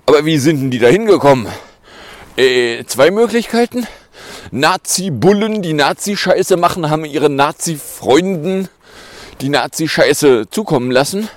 Aber 0.07 0.25
wie 0.25 0.39
sind 0.39 0.61
denn 0.61 0.71
die 0.71 0.79
da 0.79 0.88
hingekommen? 0.88 1.47
Äh, 2.38 2.85
zwei 2.85 3.11
Möglichkeiten. 3.11 3.85
Nazi-Bullen, 4.51 5.61
die 5.61 5.73
Nazi-Scheiße 5.73 6.57
machen, 6.57 6.89
haben 6.89 7.05
ihren 7.05 7.35
Nazi-Freunden 7.35 8.67
die 9.41 9.49
Nazi-Scheiße 9.49 10.49
zukommen 10.49 10.89
lassen. 10.89 11.29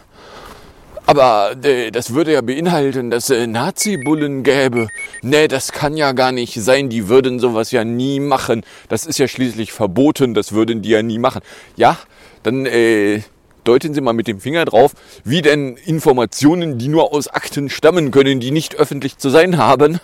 Aber 1.05 1.57
äh, 1.65 1.91
das 1.91 2.15
würde 2.15 2.33
ja 2.33 2.41
beinhalten, 2.41 3.11
dass 3.11 3.29
äh, 3.29 3.47
Nazi-Bullen 3.47 4.45
gäbe. 4.45 4.89
Nee, 5.23 5.49
das 5.49 5.73
kann 5.73 5.97
ja 5.97 6.13
gar 6.13 6.33
nicht 6.33 6.55
sein. 6.55 6.91
Die 6.91 7.09
würden 7.09 7.41
sowas 7.41 7.73
ja 7.73 7.85
nie 7.85 8.21
machen. 8.21 8.63
Das 8.89 9.05
ist 9.05 9.19
ja 9.19 9.27
schließlich 9.27 9.73
verboten. 9.73 10.35
Das 10.35 10.53
würden 10.53 10.83
die 10.83 10.91
ja 10.91 11.03
nie 11.03 11.19
machen. 11.19 11.41
Ja, 11.77 11.99
dann 12.45 12.67
äh, 12.67 13.23
deuten 13.65 13.95
Sie 13.95 14.01
mal 14.01 14.13
mit 14.13 14.29
dem 14.29 14.41
Finger 14.41 14.65
drauf, 14.65 14.93
wie 15.25 15.43
denn 15.43 15.77
Informationen, 15.77 16.79
die 16.79 16.89
nur 16.89 17.13
aus 17.13 17.29
Akten 17.29 17.69
stammen 17.69 18.11
können, 18.11 18.41
die 18.41 18.51
nicht 18.51 18.77
öffentlich 18.77 19.19
zu 19.19 19.29
sein 19.29 19.59
haben, 19.59 20.01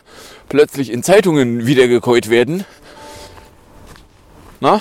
plötzlich 0.48 0.90
in 0.90 1.02
Zeitungen 1.02 1.66
wiedergekäut 1.66 2.28
werden. 2.28 2.64
Na? 4.60 4.80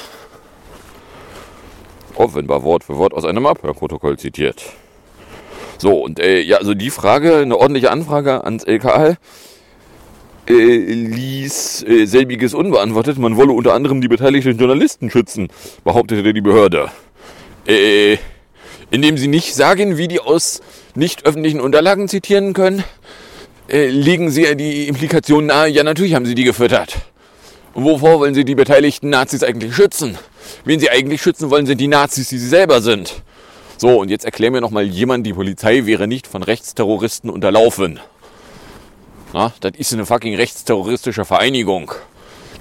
Offenbar 2.16 2.64
Wort 2.64 2.84
für 2.84 2.98
Wort 2.98 3.14
aus 3.14 3.26
einem 3.26 3.46
Abhörprotokoll 3.46 4.18
zitiert. 4.18 4.64
So, 5.78 6.04
und 6.04 6.20
äh, 6.20 6.42
ja, 6.42 6.58
also 6.58 6.74
die 6.74 6.90
Frage, 6.90 7.38
eine 7.38 7.58
ordentliche 7.58 7.92
Anfrage 7.92 8.44
ans 8.44 8.64
LKA, 8.64 9.18
äh, 10.50 10.54
ließ 10.54 11.84
äh, 11.84 12.06
selbiges 12.06 12.54
unbeantwortet. 12.54 13.18
Man 13.18 13.38
wolle 13.38 13.52
unter 13.52 13.74
anderem 13.74 14.02
die 14.02 14.08
beteiligten 14.08 14.58
Journalisten 14.58 15.10
schützen, 15.10 15.50
behauptete 15.84 16.34
die 16.34 16.42
Behörde. 16.42 16.90
Äh, 17.68 18.18
indem 18.90 19.18
sie 19.18 19.28
nicht 19.28 19.54
sagen, 19.54 19.98
wie 19.98 20.08
die 20.08 20.20
aus 20.20 20.62
nicht 20.96 21.26
öffentlichen 21.26 21.60
Unterlagen 21.60 22.08
zitieren 22.08 22.54
können, 22.54 22.84
äh, 23.70 23.88
legen 23.88 24.32
sie 24.32 24.44
ja 24.44 24.56
die 24.56 24.88
Implikation 24.88 25.46
nahe, 25.46 25.68
ja 25.68 25.84
natürlich 25.84 26.16
haben 26.16 26.26
sie 26.26 26.36
die 26.36 26.46
gefüttert. 26.46 26.96
Und 27.74 27.84
wovor 27.84 28.20
wollen 28.20 28.34
sie 28.34 28.46
die 28.46 28.56
beteiligten 28.56 29.10
Nazis 29.10 29.44
eigentlich 29.44 29.76
schützen? 29.76 30.18
Wen 30.64 30.80
sie 30.80 30.90
eigentlich 30.90 31.22
schützen 31.22 31.50
wollen, 31.52 31.66
sind 31.66 31.80
die 31.80 31.88
Nazis, 31.88 32.30
die 32.30 32.38
sie 32.38 32.48
selber 32.48 32.82
sind. 32.82 33.22
So, 33.80 34.00
und 34.00 34.10
jetzt 34.10 34.26
erklär 34.26 34.50
mir 34.50 34.60
noch 34.60 34.72
mal 34.72 34.84
jemand, 34.84 35.28
die 35.28 35.34
Polizei 35.34 35.86
wäre 35.86 36.08
nicht 36.08 36.26
von 36.26 36.42
Rechtsterroristen 36.42 37.30
unterlaufen. 37.30 38.00
Na, 39.34 39.54
das 39.60 39.74
ist 39.78 39.94
eine 39.94 40.08
fucking 40.08 40.36
rechtsterroristische 40.36 41.26
Vereinigung, 41.26 41.92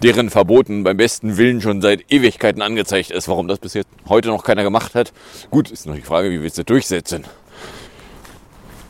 deren 0.02 0.28
Verboten 0.28 0.85
beim 0.85 0.99
besten 0.99 1.38
Willen 1.38 1.62
schon 1.62 1.80
seit 1.80 2.12
Ewigkeiten 2.12 2.61
angezeigt 2.61 3.11
ist. 3.12 3.28
Warum 3.28 3.49
das 3.49 3.61
bis 3.61 3.73
jetzt 3.73 3.88
heute 4.11 4.28
noch 4.28 4.44
keiner 4.44 4.62
gemacht 4.62 4.94
hat, 4.94 5.14
gut, 5.50 5.70
ist 5.70 5.87
noch 5.87 5.94
die 5.94 6.02
Frage, 6.02 6.30
wie 6.30 6.42
willst 6.42 6.58
du 6.58 6.64
das 6.64 6.66
durchsetzen? 6.66 7.25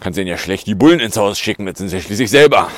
Kannst 0.00 0.18
denen 0.18 0.28
ja 0.28 0.36
schlecht 0.36 0.66
die 0.66 0.74
Bullen 0.74 0.98
ins 0.98 1.16
Haus 1.16 1.38
schicken, 1.38 1.64
das 1.66 1.78
sind 1.78 1.90
sie 1.90 1.96
ja 1.96 2.02
schließlich 2.02 2.30
selber. 2.30 2.70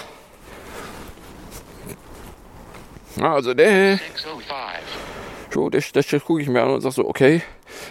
Na, 3.17 3.33
also 3.33 3.55
der, 3.55 3.99
so, 5.51 5.71
das, 5.71 5.91
das, 5.93 6.07
das 6.07 6.23
gucke 6.23 6.43
ich 6.43 6.49
mir 6.49 6.63
an 6.63 6.71
und 6.71 6.83
sag 6.83 6.93
so, 6.93 7.09
okay, 7.09 7.41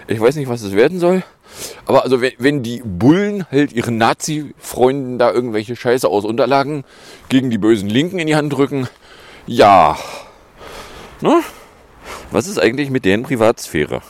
ich 0.08 0.20
weiß 0.20 0.36
nicht, 0.36 0.50
was 0.50 0.62
es 0.62 0.74
werden 0.74 1.00
soll. 1.00 1.24
Aber 1.86 2.04
also 2.04 2.22
wenn, 2.22 2.34
wenn 2.38 2.63
die 2.63 2.82
Bullen 2.84 3.46
halt 3.51 3.74
ihren 3.74 3.98
Nazi-Freunden 3.98 5.18
da 5.18 5.32
irgendwelche 5.32 5.75
Scheiße 5.75 6.08
aus 6.08 6.25
Unterlagen 6.25 6.84
gegen 7.30 7.50
die 7.50 7.58
bösen 7.58 7.89
Linken 7.89 8.20
in 8.20 8.27
die 8.27 8.36
Hand 8.36 8.54
drücken, 8.54 8.88
ja. 9.46 9.98
Ne? 11.22 11.42
Was 12.32 12.48
ist 12.48 12.60
eigentlich 12.60 12.89
mit 12.89 13.06
deren 13.06 13.24
Privatsphäre? 13.24 14.01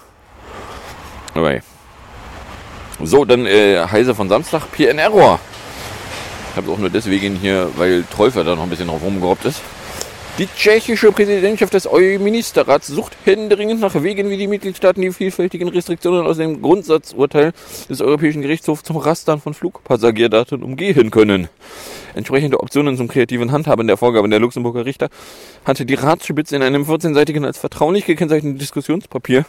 Okay. 1.36 1.62
So, 3.03 3.25
dann 3.25 3.46
äh, 3.46 3.86
Heise 3.91 4.15
von 4.15 4.27
Samstag, 4.27 4.72
PN 4.72 4.98
Error. 4.98 5.39
Ich 6.51 6.58
habe 6.58 6.72
auch 6.72 6.79
nur 6.79 6.89
deswegen 6.89 7.36
hier, 7.36 7.70
weil 7.75 8.03
Trolfer 8.03 8.44
da 8.44 8.56
noch 8.56 8.63
ein 8.63 8.70
bisschen 8.70 8.88
drauf 8.88 9.03
rumgerobbt 9.03 9.46
ist. 9.46 9.62
Die 10.38 10.46
tschechische 10.46 11.12
Präsidentschaft 11.12 11.74
des 11.74 11.88
EU-Ministerrats 11.88 12.86
sucht 12.86 13.17
händeringend 13.25 13.82
nach 13.82 14.03
Wegen, 14.03 14.29
wie 14.29 14.38
die 14.38 14.46
Mitgliedstaaten 14.46 15.01
die 15.01 15.12
vielfältigen 15.12 15.67
Restriktionen 15.67 16.27
aus 16.27 16.38
dem 16.38 16.62
Grundsatzurteil 16.62 17.53
des 17.89 18.01
Europäischen 18.01 18.44
Gerichtshofs 18.44 18.84
zum 18.84 18.98
Rastern 18.98 19.41
von 19.41 19.56
Flugpassagierdaten 19.56 20.62
umgehen 20.62 21.10
können. 21.10 21.50
Entsprechende 22.13 22.60
Optionen 22.60 22.98
zum 22.98 23.08
kreativen 23.08 23.51
Handhaben 23.51 23.88
der 23.88 23.98
Vorgaben 23.98 24.29
der 24.29 24.39
Luxemburger 24.39 24.86
Richter 24.86 25.10
hatte 25.65 25.88
die 25.88 25.96
Ratsspitze 25.96 26.56
in 26.56 26.62
einem 26.62 26.84
14-seitigen 26.84 27.44
als 27.44 27.58
vertraulich 27.58 28.06
gekennzeichneten 28.06 28.60
Diskussionspapier 28.60 29.44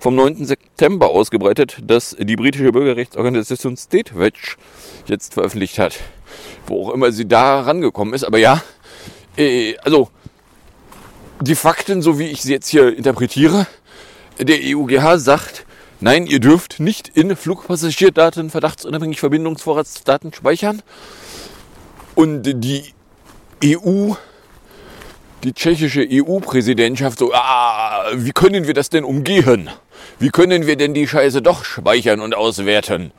vom 0.00 0.14
9. 0.14 0.46
September 0.46 1.10
ausgebreitet, 1.10 1.80
das 1.82 2.16
die 2.18 2.36
britische 2.36 2.72
Bürgerrechtsorganisation 2.72 3.76
State 3.76 4.18
Watch 4.18 4.56
jetzt 5.04 5.34
veröffentlicht 5.34 5.78
hat. 5.78 5.98
Wo 6.66 6.86
auch 6.86 6.94
immer 6.94 7.12
sie 7.12 7.28
da 7.28 7.60
rangekommen 7.60 8.14
ist, 8.14 8.24
aber 8.24 8.38
ja, 8.38 8.62
äh, 9.36 9.76
also 9.82 10.08
die 11.40 11.54
Fakten, 11.54 12.02
so 12.02 12.18
wie 12.18 12.26
ich 12.26 12.42
sie 12.42 12.52
jetzt 12.52 12.68
hier 12.68 12.96
interpretiere, 12.96 13.66
der 14.38 14.58
EUGH 14.62 15.18
sagt, 15.18 15.64
nein, 16.00 16.26
ihr 16.26 16.40
dürft 16.40 16.80
nicht 16.80 17.08
in 17.08 17.34
Flugpassagierdaten 17.34 18.50
verdachtsunabhängig 18.50 19.20
Verbindungsvorratsdaten 19.20 20.32
speichern. 20.32 20.82
Und 22.14 22.42
die 22.42 22.84
EU, 23.64 24.12
die 25.42 25.52
tschechische 25.54 26.06
EU-Präsidentschaft 26.10 27.18
so, 27.18 27.32
ah, 27.32 28.04
wie 28.14 28.32
können 28.32 28.66
wir 28.66 28.74
das 28.74 28.90
denn 28.90 29.04
umgehen? 29.04 29.70
Wie 30.18 30.30
können 30.30 30.66
wir 30.66 30.76
denn 30.76 30.92
die 30.92 31.08
Scheiße 31.08 31.40
doch 31.40 31.64
speichern 31.64 32.20
und 32.20 32.34
auswerten? 32.34 33.12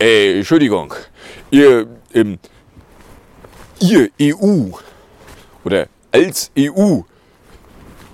Äh, 0.00 0.38
Entschuldigung, 0.38 0.94
ihr, 1.50 1.86
ähm, 2.14 2.38
ihr 3.80 4.08
EU 4.20 4.70
oder 5.64 5.88
als 6.12 6.50
EU 6.58 7.02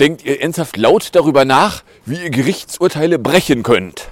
denkt 0.01 0.25
ihr 0.25 0.41
ernsthaft 0.41 0.77
laut 0.77 1.11
darüber 1.13 1.45
nach, 1.45 1.83
wie 2.05 2.23
ihr 2.23 2.31
Gerichtsurteile 2.31 3.19
brechen 3.19 3.63
könnt. 3.63 4.09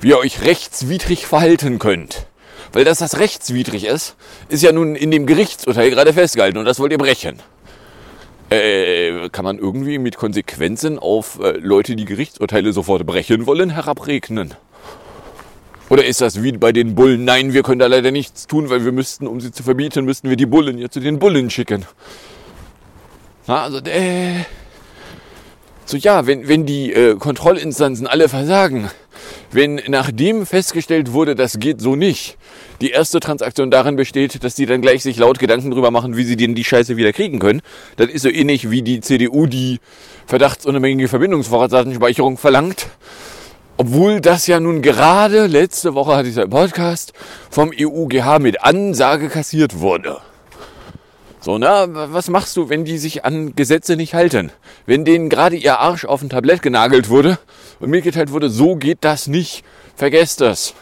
Wie 0.00 0.08
ihr 0.08 0.18
euch 0.18 0.42
rechtswidrig 0.42 1.26
verhalten 1.26 1.78
könnt. 1.78 2.26
Weil 2.72 2.84
dass 2.84 2.98
das 2.98 3.18
rechtswidrig 3.18 3.84
ist, 3.84 4.16
ist 4.48 4.62
ja 4.62 4.72
nun 4.72 4.96
in 4.96 5.10
dem 5.10 5.26
Gerichtsurteil 5.26 5.90
gerade 5.90 6.12
festgehalten 6.12 6.58
und 6.58 6.64
das 6.64 6.78
wollt 6.78 6.92
ihr 6.92 6.98
brechen. 6.98 7.40
Äh, 8.50 9.28
kann 9.30 9.44
man 9.44 9.58
irgendwie 9.58 9.98
mit 9.98 10.16
Konsequenzen 10.16 10.98
auf 10.98 11.40
äh, 11.42 11.52
Leute, 11.58 11.96
die 11.96 12.04
Gerichtsurteile 12.04 12.72
sofort 12.72 13.04
brechen 13.04 13.46
wollen, 13.46 13.70
herabregnen? 13.70 14.54
Oder 15.88 16.04
ist 16.04 16.20
das 16.20 16.42
wie 16.42 16.52
bei 16.52 16.72
den 16.72 16.94
Bullen? 16.94 17.24
Nein, 17.24 17.52
wir 17.52 17.62
können 17.62 17.78
da 17.78 17.86
leider 17.86 18.10
nichts 18.10 18.46
tun, 18.46 18.70
weil 18.70 18.84
wir 18.84 18.92
müssten, 18.92 19.26
um 19.26 19.40
sie 19.40 19.52
zu 19.52 19.62
verbieten, 19.62 20.04
müssten 20.04 20.28
wir 20.28 20.36
die 20.36 20.46
Bullen 20.46 20.78
ja 20.78 20.88
zu 20.88 21.00
den 21.00 21.18
Bullen 21.18 21.48
schicken. 21.50 21.86
Na, 23.46 23.62
also, 23.62 23.78
äh, 23.78 24.44
so 25.84 25.96
ja, 25.96 26.26
wenn, 26.26 26.48
wenn 26.48 26.66
die 26.66 26.92
äh, 26.92 27.14
Kontrollinstanzen 27.14 28.08
alle 28.08 28.28
versagen, 28.28 28.90
wenn 29.52 29.80
nachdem 29.86 30.46
festgestellt 30.46 31.12
wurde, 31.12 31.36
das 31.36 31.60
geht 31.60 31.80
so 31.80 31.94
nicht, 31.94 32.36
die 32.80 32.90
erste 32.90 33.20
Transaktion 33.20 33.70
darin 33.70 33.94
besteht, 33.94 34.42
dass 34.42 34.56
die 34.56 34.66
dann 34.66 34.82
gleich 34.82 35.04
sich 35.04 35.16
laut 35.16 35.38
Gedanken 35.38 35.70
drüber 35.70 35.92
machen, 35.92 36.16
wie 36.16 36.24
sie 36.24 36.36
denn 36.36 36.56
die 36.56 36.64
Scheiße 36.64 36.96
wieder 36.96 37.12
kriegen 37.12 37.38
können, 37.38 37.62
das 37.96 38.08
ist 38.08 38.22
so 38.22 38.28
ähnlich 38.28 38.70
wie 38.70 38.82
die 38.82 39.00
CDU 39.00 39.46
die 39.46 39.78
verdachtsunabhängige 40.26 41.08
Verbindungsvorratsdatenspeicherung 41.08 42.38
verlangt. 42.38 42.88
Obwohl 43.76 44.20
das 44.20 44.46
ja 44.46 44.58
nun 44.58 44.82
gerade 44.82 45.46
letzte 45.46 45.94
Woche 45.94 46.16
hatte 46.16 46.28
ich 46.28 46.36
ja 46.36 46.44
im 46.44 46.50
Podcast 46.50 47.12
vom 47.50 47.70
EUGH 47.70 48.40
mit 48.40 48.64
Ansage 48.64 49.28
kassiert 49.28 49.78
wurde. 49.78 50.18
So, 51.46 51.58
na, 51.58 51.86
was 52.12 52.28
machst 52.28 52.56
du, 52.56 52.70
wenn 52.70 52.84
die 52.84 52.98
sich 52.98 53.24
an 53.24 53.54
Gesetze 53.54 53.94
nicht 53.94 54.14
halten? 54.14 54.50
Wenn 54.84 55.04
denen 55.04 55.28
gerade 55.28 55.54
ihr 55.54 55.78
Arsch 55.78 56.04
auf 56.04 56.20
ein 56.20 56.28
Tablett 56.28 56.60
genagelt 56.60 57.08
wurde 57.08 57.38
und 57.78 57.88
mitgeteilt 57.88 58.32
wurde, 58.32 58.50
so 58.50 58.74
geht 58.74 58.98
das 59.02 59.28
nicht, 59.28 59.62
vergesst 59.94 60.40
das. 60.40 60.74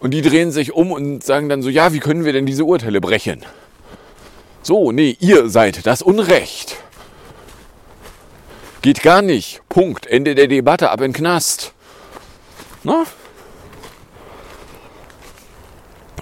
Und 0.00 0.12
die 0.12 0.22
drehen 0.22 0.52
sich 0.52 0.72
um 0.72 0.90
und 0.90 1.22
sagen 1.22 1.50
dann 1.50 1.60
so, 1.60 1.68
ja, 1.68 1.92
wie 1.92 1.98
können 1.98 2.24
wir 2.24 2.32
denn 2.32 2.46
diese 2.46 2.64
Urteile 2.64 3.02
brechen? 3.02 3.44
So, 4.62 4.90
nee, 4.90 5.18
ihr 5.20 5.50
seid 5.50 5.84
das 5.86 6.00
Unrecht. 6.00 6.78
Geht 8.80 9.02
gar 9.02 9.20
nicht. 9.20 9.60
Punkt. 9.68 10.06
Ende 10.06 10.34
der 10.34 10.46
Debatte, 10.46 10.88
ab 10.88 11.02
in 11.02 11.08
den 11.08 11.12
Knast. 11.12 11.74
Na? 12.84 13.04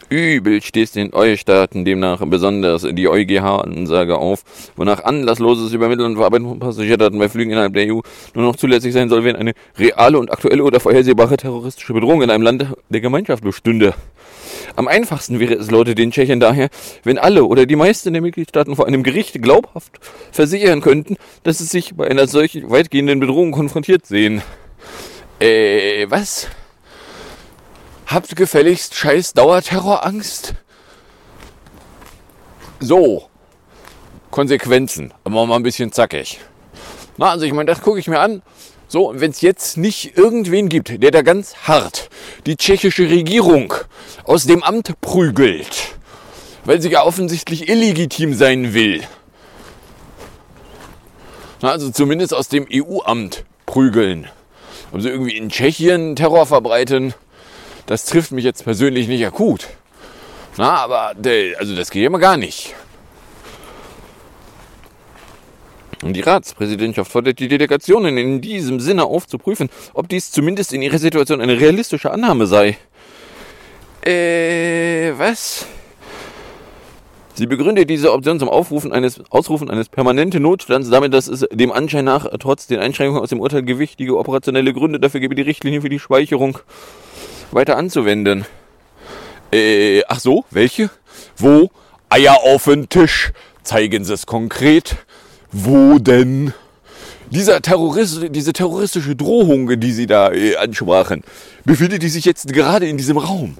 Übel 0.09 0.63
stehst 0.63 0.97
in 0.97 1.13
EU-Staaten 1.13 1.85
demnach 1.85 2.23
besonders 2.27 2.87
die 2.91 3.09
EuGH-Ansage 3.09 4.17
auf, 4.17 4.43
wonach 4.77 5.03
anlassloses 5.03 5.73
Übermitteln 5.73 6.11
und 6.11 6.17
Verarbeiten 6.17 6.49
von 6.49 6.59
Passagierdaten 6.59 7.19
bei 7.19 7.29
Flügen 7.29 7.51
innerhalb 7.51 7.75
der 7.75 7.93
EU 7.93 8.01
nur 8.35 8.45
noch 8.45 8.57
zulässig 8.57 8.93
sein 8.93 9.09
soll, 9.09 9.25
wenn 9.25 9.37
eine 9.37 9.53
reale 9.79 10.19
und 10.19 10.31
aktuelle 10.31 10.63
oder 10.63 10.79
vorhersehbare 10.79 11.37
terroristische 11.37 11.93
Bedrohung 11.93 12.23
in 12.23 12.31
einem 12.31 12.45
Land 12.45 12.67
der 12.89 13.01
Gemeinschaft 13.01 13.43
bestünde. 13.43 13.95
Am 14.77 14.89
einfachsten 14.89 15.41
wäre 15.41 15.55
es 15.55 15.71
laut 15.71 15.87
den 15.87 16.11
Tschechen 16.11 16.39
daher, 16.39 16.69
wenn 17.03 17.19
alle 17.19 17.45
oder 17.45 17.67
die 17.67 17.77
meisten 17.77 18.13
der 18.13 18.23
Mitgliedstaaten 18.23 18.77
vor 18.77 18.87
einem 18.87 19.03
Gericht 19.03 19.41
glaubhaft 19.43 19.99
versichern 20.33 20.81
könnten, 20.83 21.17
dass 21.43 21.59
sie 21.59 21.65
sich 21.65 21.95
bei 21.95 22.09
einer 22.09 22.27
solch 22.27 22.63
weitgehenden 22.69 23.19
Bedrohung 23.19 23.53
konfrontiert 23.53 24.07
sehen. 24.07 24.43
Äh, 25.41 26.07
was? 26.09 26.49
Habt 28.07 28.37
gefälligst 28.37 28.95
scheiß 28.95 29.33
Dauerterrorangst? 29.33 30.55
So. 32.79 33.29
Konsequenzen. 34.31 35.13
Aber 35.25 35.45
mal 35.47 35.57
ein 35.57 35.65
bisschen 35.65 35.91
zackig. 35.91 36.39
Na, 37.17 37.31
also 37.31 37.45
ich 37.47 37.53
meine, 37.53 37.67
das 37.67 37.81
gucke 37.81 37.99
ich 37.99 38.07
mir 38.07 38.21
an. 38.21 38.43
So, 38.87 39.09
und 39.09 39.21
wenn 39.21 39.33
es 39.33 39.41
jetzt 39.41 39.77
nicht 39.77 40.17
irgendwen 40.17 40.69
gibt, 40.69 41.03
der 41.03 41.11
da 41.11 41.23
ganz 41.23 41.57
hart 41.67 42.09
die 42.47 42.57
tschechische 42.57 43.11
Regierung 43.11 43.75
aus 44.23 44.45
dem 44.45 44.63
Amt 44.63 45.01
prügelt, 45.01 45.97
weil 46.65 46.81
sie 46.81 46.91
ja 46.91 47.03
offensichtlich 47.03 47.69
illegitim 47.69 48.35
sein 48.35 48.73
will. 48.73 49.03
Na, 51.61 51.73
also 51.73 51.91
zumindest 51.91 52.33
aus 52.33 52.49
dem 52.49 52.69
EU-Amt 52.73 53.45
prügeln. 53.65 54.29
Ob 54.93 55.01
sie 55.03 55.09
irgendwie 55.09 55.37
in 55.37 55.49
Tschechien 55.49 56.15
Terror 56.15 56.47
verbreiten, 56.47 57.15
das 57.87 58.05
trifft 58.05 58.33
mich 58.33 58.45
jetzt 58.45 58.65
persönlich 58.65 59.09
nicht 59.09 59.25
akut. 59.27 59.69
Na, 60.57 60.77
aber 60.77 61.15
also 61.59 61.75
das 61.75 61.91
geht 61.91 62.03
ja 62.03 62.11
mal 62.11 62.19
gar 62.19 62.37
nicht. 62.37 62.75
Und 66.03 66.13
die 66.13 66.21
Ratspräsidentschaft 66.21 67.11
fordert 67.11 67.39
die 67.39 67.49
Delegationen 67.49 68.19
in 68.19 68.41
diesem 68.41 68.81
Sinne 68.81 69.05
aufzuprüfen, 69.05 69.71
ob 69.95 70.09
dies 70.09 70.31
zumindest 70.31 70.73
in 70.73 70.83
ihrer 70.83 70.99
Situation 70.99 71.41
eine 71.41 71.59
realistische 71.59 72.11
Annahme 72.11 72.47
sei. 72.47 72.77
Äh, 74.05 75.13
was? 75.17 75.67
Sie 77.35 77.47
begründet 77.47 77.91
diese 77.91 78.13
Option 78.13 78.39
zum 78.39 78.49
Aufrufen 78.49 78.93
eines, 78.93 79.21
Ausrufen 79.31 79.69
eines 79.69 79.89
permanenten 79.89 80.43
Notstands 80.43 80.89
damit, 80.91 81.13
dass 81.13 81.29
es 81.29 81.47
dem 81.53 81.73
Anschein 81.73 82.05
nach 82.05 82.27
trotz 82.39 82.67
den 82.67 82.79
Einschränkungen 82.79 83.23
aus 83.23 83.31
dem 83.31 83.41
Urteil 83.41 83.63
gewichtige 83.63 84.17
operationelle 84.17 84.73
Gründe 84.73 85.01
dafür 85.01 85.21
gebe, 85.21 85.35
die 85.35 85.43
Richtlinie 85.43 85.83
für 85.83 85.89
die 85.89 85.99
Speicherung 85.99 86.59
weiter 87.53 87.77
anzuwenden. 87.77 88.45
Äh, 89.53 90.03
ach 90.09 90.21
so, 90.21 90.45
welche? 90.51 90.91
Wo? 91.37 91.71
Eier 92.09 92.43
auf 92.43 92.65
den 92.65 92.89
Tisch. 92.89 93.33
Zeigen 93.63 94.05
Sie 94.05 94.15
es 94.15 94.27
konkret. 94.27 94.97
Wo 95.53 95.99
denn? 95.99 96.53
Dieser 97.31 97.61
Terrorist, 97.61 98.21
diese 98.31 98.53
terroristische 98.53 99.17
Drohung, 99.17 99.81
die 99.81 99.93
Sie 99.93 100.07
da 100.07 100.33
äh, 100.33 100.57
ansprachen, 100.57 101.25
befindet 101.65 102.03
die 102.03 102.09
sich 102.09 102.25
jetzt 102.25 102.53
gerade 102.53 102.87
in 102.87 102.97
diesem 102.97 103.19
Raum? 103.19 103.59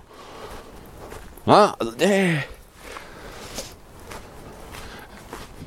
Na, 1.47 1.75
also, 1.79 1.93
äh. 1.99 2.39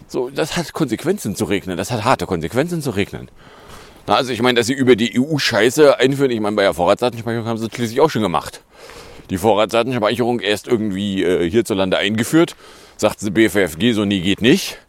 So, 0.08 0.30
das 0.30 0.58
hat 0.58 0.74
Konsequenzen 0.74 1.36
zu 1.36 1.46
regnen. 1.46 1.78
Das 1.78 1.92
hat 1.92 2.04
harte 2.04 2.26
Konsequenzen 2.26 2.82
zu 2.82 2.92
regnen. 2.92 3.30
Na, 4.10 4.16
also 4.16 4.34
ich 4.34 4.42
meine, 4.42 4.58
dass 4.58 4.66
sie 4.66 4.74
über 4.74 4.96
die 4.96 5.20
EU-Scheiße 5.20 6.00
einführen, 6.00 6.32
ich 6.32 6.40
meine, 6.40 6.56
bei 6.56 6.64
der 6.64 6.74
Vorratsdatenspeicherung 6.74 7.46
haben 7.46 7.60
sie 7.60 7.68
das 7.68 7.76
schließlich 7.76 8.02
auch 8.02 8.10
schon 8.10 8.24
gemacht. 8.24 8.64
Die 9.30 9.38
Vorratsdatenspeicherung 9.38 10.40
erst 10.40 10.68
irgendwie 10.68 11.24
äh, 11.24 11.48
hierzulande 11.48 11.96
eingeführt, 12.00 12.56
sagt 12.98 13.20
sie 13.20 13.30
BFFG, 13.30 13.94
so 13.94 14.06
nie 14.06 14.22
geht 14.22 14.42
nicht. 14.42 14.80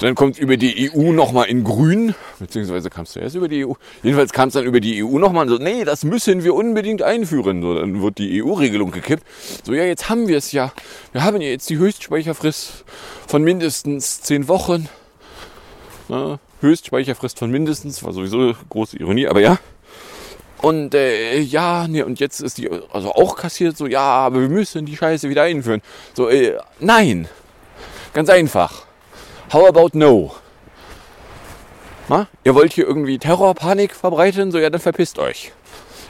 Dann 0.00 0.14
kommt 0.14 0.36
über 0.38 0.58
die 0.58 0.92
EU 0.92 1.12
nochmal 1.12 1.46
in 1.46 1.64
grün, 1.64 2.14
beziehungsweise 2.38 2.90
kam 2.90 3.04
es 3.04 3.12
zuerst 3.12 3.34
über 3.34 3.48
die 3.48 3.64
EU. 3.64 3.72
Jedenfalls 4.02 4.34
kam 4.34 4.48
es 4.48 4.54
dann 4.54 4.64
über 4.64 4.80
die 4.80 5.02
EU 5.02 5.18
nochmal 5.18 5.48
so, 5.48 5.56
nee, 5.56 5.84
das 5.84 6.04
müssen 6.04 6.44
wir 6.44 6.54
unbedingt 6.54 7.00
einführen. 7.00 7.62
So, 7.62 7.78
dann 7.78 8.02
wird 8.02 8.18
die 8.18 8.44
EU-Regelung 8.44 8.90
gekippt. 8.90 9.24
So, 9.64 9.72
ja, 9.72 9.84
jetzt 9.84 10.10
haben 10.10 10.28
wir 10.28 10.36
es 10.36 10.52
ja. 10.52 10.70
Wir 11.12 11.24
haben 11.24 11.40
ja 11.40 11.48
jetzt 11.48 11.70
die 11.70 11.78
Höchstspeicherfrist 11.78 12.84
von 13.26 13.42
mindestens 13.42 14.20
zehn 14.20 14.48
Wochen. 14.48 14.90
Ja, 16.10 16.38
Höchstspeicherfrist 16.62 17.38
von 17.38 17.50
mindestens, 17.50 18.02
war 18.02 18.12
sowieso 18.12 18.54
große 18.70 18.96
Ironie, 18.98 19.26
aber 19.26 19.40
ja. 19.40 19.58
Und 20.62 20.94
äh, 20.94 21.40
ja, 21.40 21.88
nee, 21.88 22.02
und 22.02 22.20
jetzt 22.20 22.40
ist 22.40 22.58
die 22.58 22.70
also 22.92 23.12
auch 23.12 23.36
kassiert, 23.36 23.76
so, 23.76 23.86
ja, 23.86 24.00
aber 24.00 24.40
wir 24.40 24.48
müssen 24.48 24.86
die 24.86 24.96
Scheiße 24.96 25.28
wieder 25.28 25.42
einführen. 25.42 25.82
So, 26.14 26.28
äh, 26.28 26.56
nein. 26.78 27.28
Ganz 28.14 28.28
einfach. 28.28 28.84
How 29.52 29.66
about 29.66 29.90
no? 29.92 30.32
Na? 32.08 32.28
Ihr 32.44 32.54
wollt 32.54 32.72
hier 32.72 32.86
irgendwie 32.86 33.18
Terrorpanik 33.18 33.94
verbreiten? 33.94 34.52
So, 34.52 34.58
ja, 34.58 34.70
dann 34.70 34.80
verpisst 34.80 35.18
euch. 35.18 35.52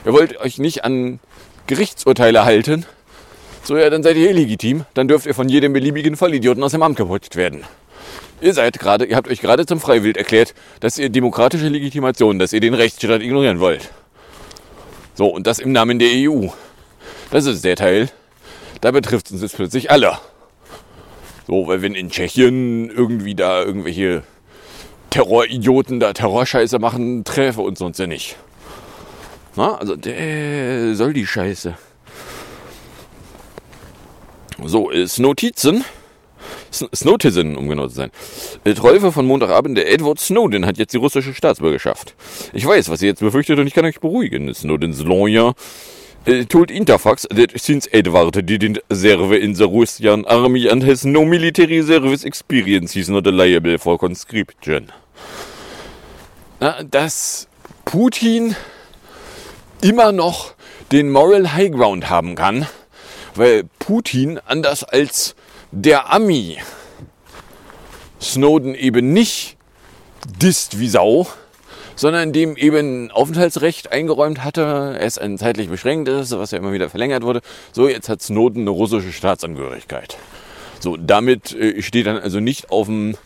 Ihr 0.05 0.13
wollt 0.13 0.39
euch 0.39 0.59
nicht 0.59 0.83
an 0.85 1.19
Gerichtsurteile 1.65 2.45
halten? 2.45 2.85
So, 3.63 3.77
ja, 3.77 3.89
dann 3.89 4.03
seid 4.03 4.17
ihr 4.17 4.29
illegitim. 4.29 4.85
Dann 4.93 5.07
dürft 5.07 5.25
ihr 5.25 5.33
von 5.33 5.49
jedem 5.49 5.73
beliebigen 5.73 6.15
Vollidioten 6.15 6.61
aus 6.63 6.73
dem 6.73 6.83
Amt 6.83 6.97
geputscht 6.97 7.35
werden. 7.37 7.63
Ihr 8.43 8.53
seid 8.53 8.77
gerade, 8.77 9.05
ihr 9.05 9.15
habt 9.15 9.29
euch 9.29 9.39
gerade 9.39 9.65
zum 9.65 9.79
Freiwild 9.79 10.17
erklärt, 10.17 10.53
dass 10.81 10.97
ihr 10.97 11.07
demokratische 11.07 11.69
Legitimation, 11.69 12.39
dass 12.39 12.51
ihr 12.51 12.59
den 12.59 12.73
Rechtsstaat 12.73 13.21
ignorieren 13.21 13.61
wollt. 13.61 13.89
So, 15.15 15.27
und 15.27 15.47
das 15.47 15.59
im 15.59 15.71
Namen 15.71 15.97
der 15.97 16.09
EU. 16.11 16.47
Das 17.31 17.45
ist 17.45 17.63
der 17.63 17.77
Teil. 17.77 18.09
Da 18.81 18.91
betrifft 18.91 19.31
uns 19.31 19.41
jetzt 19.41 19.55
plötzlich 19.55 19.91
alle. 19.91 20.17
So, 21.47 21.67
weil 21.67 21.81
wenn 21.81 21.95
in 21.95 22.09
Tschechien 22.09 22.89
irgendwie 22.89 23.33
da 23.33 23.63
irgendwelche 23.63 24.23
Terroridioten 25.09 26.01
da 26.01 26.11
Terrorscheiße 26.11 26.79
machen, 26.79 27.23
treffe 27.23 27.61
uns 27.61 27.79
sonst 27.79 27.97
ja 27.97 28.07
nicht. 28.07 28.35
Na, 29.55 29.77
also 29.77 29.95
der 29.95 30.95
soll 30.95 31.13
die 31.13 31.25
Scheiße. 31.25 31.77
So, 34.65 34.89
ist 34.89 35.19
Notizen. 35.19 35.85
Snowtizen, 36.73 37.55
um 37.55 37.69
genau 37.69 37.87
zu 37.87 37.95
sein. 37.95 38.11
Der 38.65 38.75
Teufel 38.75 39.11
von 39.11 39.25
Montagabend, 39.25 39.77
der 39.77 39.91
Edward 39.91 40.19
Snowden, 40.19 40.65
hat 40.65 40.77
jetzt 40.77 40.93
die 40.93 40.97
russische 40.97 41.33
Staatsbürgerschaft. 41.33 42.15
Ich 42.53 42.65
weiß, 42.65 42.89
was 42.89 43.01
ihr 43.01 43.09
jetzt 43.09 43.19
befürchtet 43.19 43.59
und 43.59 43.67
ich 43.67 43.73
kann 43.73 43.85
euch 43.85 43.99
beruhigen. 43.99 44.53
Snowdens 44.53 45.03
Lawyer 45.03 45.53
uh, 46.27 46.43
told 46.45 46.71
Interfax 46.71 47.27
that 47.29 47.51
since 47.55 47.87
Edward 47.91 48.35
didn't 48.35 48.79
serve 48.89 49.35
in 49.37 49.55
the 49.55 49.65
Russian 49.65 50.25
army 50.25 50.69
and 50.69 50.83
has 50.83 51.05
no 51.05 51.25
military 51.25 51.81
service 51.81 52.23
experience, 52.23 52.93
he's 52.93 53.09
not 53.09 53.25
liable 53.25 53.77
for 53.77 53.97
conscription. 53.97 54.91
Na, 56.59 56.81
dass 56.83 57.47
Putin 57.85 58.55
immer 59.81 60.11
noch 60.11 60.53
den 60.91 61.11
Moral 61.11 61.53
High 61.53 61.71
Ground 61.71 62.09
haben 62.09 62.35
kann, 62.35 62.67
weil 63.35 63.63
Putin 63.79 64.39
anders 64.45 64.83
als 64.83 65.35
der 65.73 66.13
Ami 66.13 66.57
Snowden 68.21 68.75
eben 68.75 69.11
nicht 69.11 69.57
disst 70.39 70.79
wie 70.79 70.87
Sau, 70.87 71.27
sondern 71.95 72.31
dem 72.31 72.55
eben 72.55 73.11
Aufenthaltsrecht 73.11 73.91
eingeräumt 73.91 74.43
hatte, 74.43 74.97
es 74.99 75.17
ein 75.17 75.37
zeitlich 75.37 75.69
beschränkt 75.69 76.07
ist, 76.07 76.37
was 76.37 76.51
ja 76.51 76.59
immer 76.59 76.73
wieder 76.73 76.89
verlängert 76.89 77.23
wurde. 77.23 77.41
So, 77.71 77.89
jetzt 77.89 78.07
hat 78.07 78.21
Snowden 78.21 78.61
eine 78.61 78.69
russische 78.69 79.11
Staatsangehörigkeit. 79.11 80.17
So, 80.79 80.95
damit 80.95 81.53
äh, 81.53 81.81
steht 81.81 82.05
dann 82.05 82.17
also 82.17 82.39
nicht 82.39 82.69
auf 82.69 82.87
dem 82.87 83.17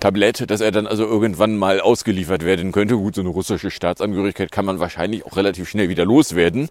Tablett, 0.00 0.50
dass 0.50 0.60
er 0.60 0.72
dann 0.72 0.88
also 0.88 1.04
irgendwann 1.04 1.56
mal 1.56 1.80
ausgeliefert 1.80 2.44
werden 2.44 2.72
könnte. 2.72 2.96
Gut, 2.96 3.14
so 3.14 3.20
eine 3.20 3.30
russische 3.30 3.70
Staatsangehörigkeit 3.70 4.50
kann 4.50 4.64
man 4.64 4.80
wahrscheinlich 4.80 5.24
auch 5.24 5.36
relativ 5.36 5.68
schnell 5.68 5.88
wieder 5.88 6.04
loswerden, 6.04 6.68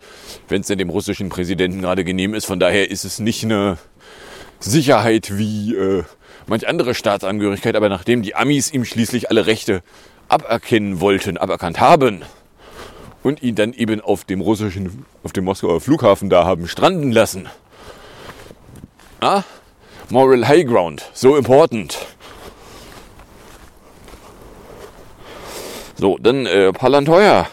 wenn 0.49 0.61
es 0.61 0.67
denn 0.67 0.79
dem 0.79 0.89
russischen 0.89 1.29
Präsidenten 1.29 1.81
gerade 1.81 2.03
genehm 2.03 2.33
ist. 2.33 2.45
Von 2.45 2.59
daher 2.59 2.91
ist 2.91 3.05
es 3.05 3.19
nicht 3.19 3.45
eine 3.45 3.77
Sicherheit 4.61 5.37
wie 5.37 5.75
äh, 5.75 6.03
manch 6.47 6.67
andere 6.67 6.93
Staatsangehörigkeit, 6.93 7.75
aber 7.75 7.89
nachdem 7.89 8.21
die 8.21 8.35
Amis 8.35 8.71
ihm 8.71 8.85
schließlich 8.85 9.29
alle 9.29 9.45
Rechte 9.45 9.81
aberkennen 10.29 11.01
wollten, 11.01 11.37
aberkannt 11.37 11.79
haben 11.79 12.23
und 13.23 13.43
ihn 13.43 13.55
dann 13.55 13.73
eben 13.73 14.01
auf 14.01 14.23
dem 14.23 14.41
russischen, 14.41 15.05
auf 15.23 15.33
dem 15.33 15.45
Moskauer 15.45 15.81
Flughafen 15.81 16.29
da 16.29 16.45
haben 16.45 16.67
stranden 16.67 17.11
lassen. 17.11 17.49
Ah, 19.19 19.43
Moral 20.09 20.47
High 20.47 20.65
Ground, 20.65 21.09
so 21.13 21.35
important. 21.35 21.97
So, 25.97 26.17
dann 26.17 26.45
äh, 26.47 26.73
Palantir. 26.73 27.47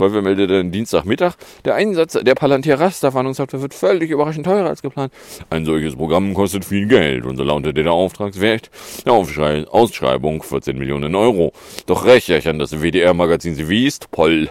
Teufel 0.00 0.22
meldete 0.22 0.64
Dienstagmittag, 0.64 1.34
der 1.66 1.74
Einsatz 1.74 2.14
der 2.14 2.34
Palantir 2.34 2.80
Rasterfahndungssoftware 2.80 3.60
wird 3.60 3.74
völlig 3.74 4.10
überraschend 4.10 4.46
teurer 4.46 4.70
als 4.70 4.80
geplant. 4.80 5.12
Ein 5.50 5.66
solches 5.66 5.94
Programm 5.94 6.32
kostet 6.32 6.64
viel 6.64 6.86
Geld 6.86 7.26
und 7.26 7.36
so 7.36 7.44
lautete 7.44 7.82
der 7.82 7.92
Auftragswert 7.92 8.70
der 9.04 9.12
Aufschrei 9.12 9.66
Ausschreibung 9.68 10.42
14 10.42 10.78
Millionen 10.78 11.14
Euro. 11.14 11.52
Doch 11.84 12.06
Recherchen 12.06 12.58
des 12.58 12.80
WDR-Magazins 12.80 13.68
Wiest, 13.68 14.10
Poll, 14.10 14.48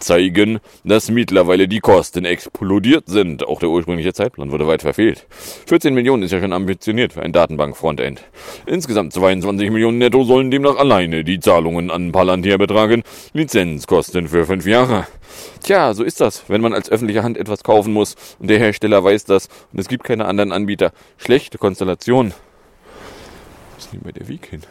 zeigen, 0.00 0.60
dass 0.84 1.10
mittlerweile 1.10 1.68
die 1.68 1.80
Kosten 1.80 2.24
explodiert 2.24 3.04
sind. 3.08 3.46
Auch 3.46 3.60
der 3.60 3.68
ursprüngliche 3.68 4.12
Zeitplan 4.12 4.50
wurde 4.50 4.66
weit 4.66 4.82
verfehlt. 4.82 5.26
14 5.66 5.94
Millionen 5.94 6.22
ist 6.22 6.32
ja 6.32 6.40
schon 6.40 6.52
ambitioniert 6.52 7.12
für 7.12 7.22
ein 7.22 7.32
Datenbank-Frontend. 7.32 8.22
Insgesamt 8.66 9.12
22 9.12 9.70
Millionen 9.70 9.98
netto 9.98 10.24
sollen 10.24 10.50
demnach 10.50 10.76
alleine 10.76 11.24
die 11.24 11.40
Zahlungen 11.40 11.90
an 11.90 12.12
Palantir 12.12 12.58
betragen. 12.58 13.02
Lizenzkosten 13.32 14.28
für 14.28 14.46
fünf 14.46 14.66
Jahre. 14.66 15.06
Tja, 15.62 15.94
so 15.94 16.04
ist 16.04 16.20
das, 16.20 16.44
wenn 16.48 16.60
man 16.60 16.72
als 16.72 16.90
öffentliche 16.90 17.22
Hand 17.22 17.36
etwas 17.36 17.62
kaufen 17.62 17.92
muss 17.92 18.14
und 18.38 18.48
der 18.48 18.58
Hersteller 18.58 19.02
weiß 19.02 19.24
das 19.24 19.48
und 19.72 19.78
es 19.78 19.88
gibt 19.88 20.04
keine 20.04 20.26
anderen 20.26 20.52
Anbieter. 20.52 20.92
Schlechte 21.16 21.58
Konstellation. 21.58 22.32
Was 23.76 23.84
ist 23.84 23.92
denn 23.92 24.00
bei 24.02 24.12
der 24.12 24.28
Weg 24.28 24.46
hin? 24.46 24.62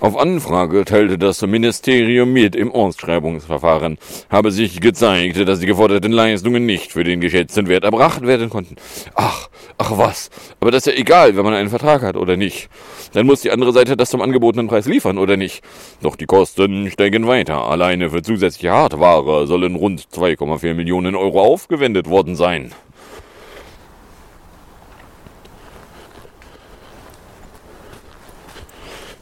Auf 0.00 0.16
Anfrage 0.16 0.84
teilte 0.84 1.18
das 1.18 1.42
Ministerium 1.42 2.32
mit 2.32 2.54
im 2.54 2.70
Ausschreibungsverfahren, 2.70 3.98
habe 4.30 4.52
sich 4.52 4.80
gezeigt, 4.80 5.36
dass 5.48 5.58
die 5.58 5.66
geforderten 5.66 6.12
Leistungen 6.12 6.66
nicht 6.66 6.92
für 6.92 7.02
den 7.02 7.20
geschätzten 7.20 7.66
Wert 7.66 7.82
erbracht 7.82 8.24
werden 8.24 8.48
konnten. 8.48 8.76
Ach, 9.16 9.48
ach 9.76 9.98
was, 9.98 10.30
aber 10.60 10.70
das 10.70 10.86
ist 10.86 10.94
ja 10.94 11.00
egal, 11.00 11.36
wenn 11.36 11.44
man 11.44 11.54
einen 11.54 11.68
Vertrag 11.68 12.02
hat 12.02 12.16
oder 12.16 12.36
nicht. 12.36 12.68
Dann 13.12 13.26
muss 13.26 13.40
die 13.40 13.50
andere 13.50 13.72
Seite 13.72 13.96
das 13.96 14.10
zum 14.10 14.22
angebotenen 14.22 14.68
Preis 14.68 14.86
liefern 14.86 15.18
oder 15.18 15.36
nicht. 15.36 15.64
Doch 16.00 16.14
die 16.14 16.26
Kosten 16.26 16.92
steigen 16.92 17.26
weiter. 17.26 17.64
Alleine 17.64 18.10
für 18.10 18.22
zusätzliche 18.22 18.70
Hardware 18.70 19.48
sollen 19.48 19.74
rund 19.74 20.06
2,4 20.14 20.74
Millionen 20.74 21.16
Euro 21.16 21.42
aufgewendet 21.42 22.08
worden 22.08 22.36
sein. 22.36 22.70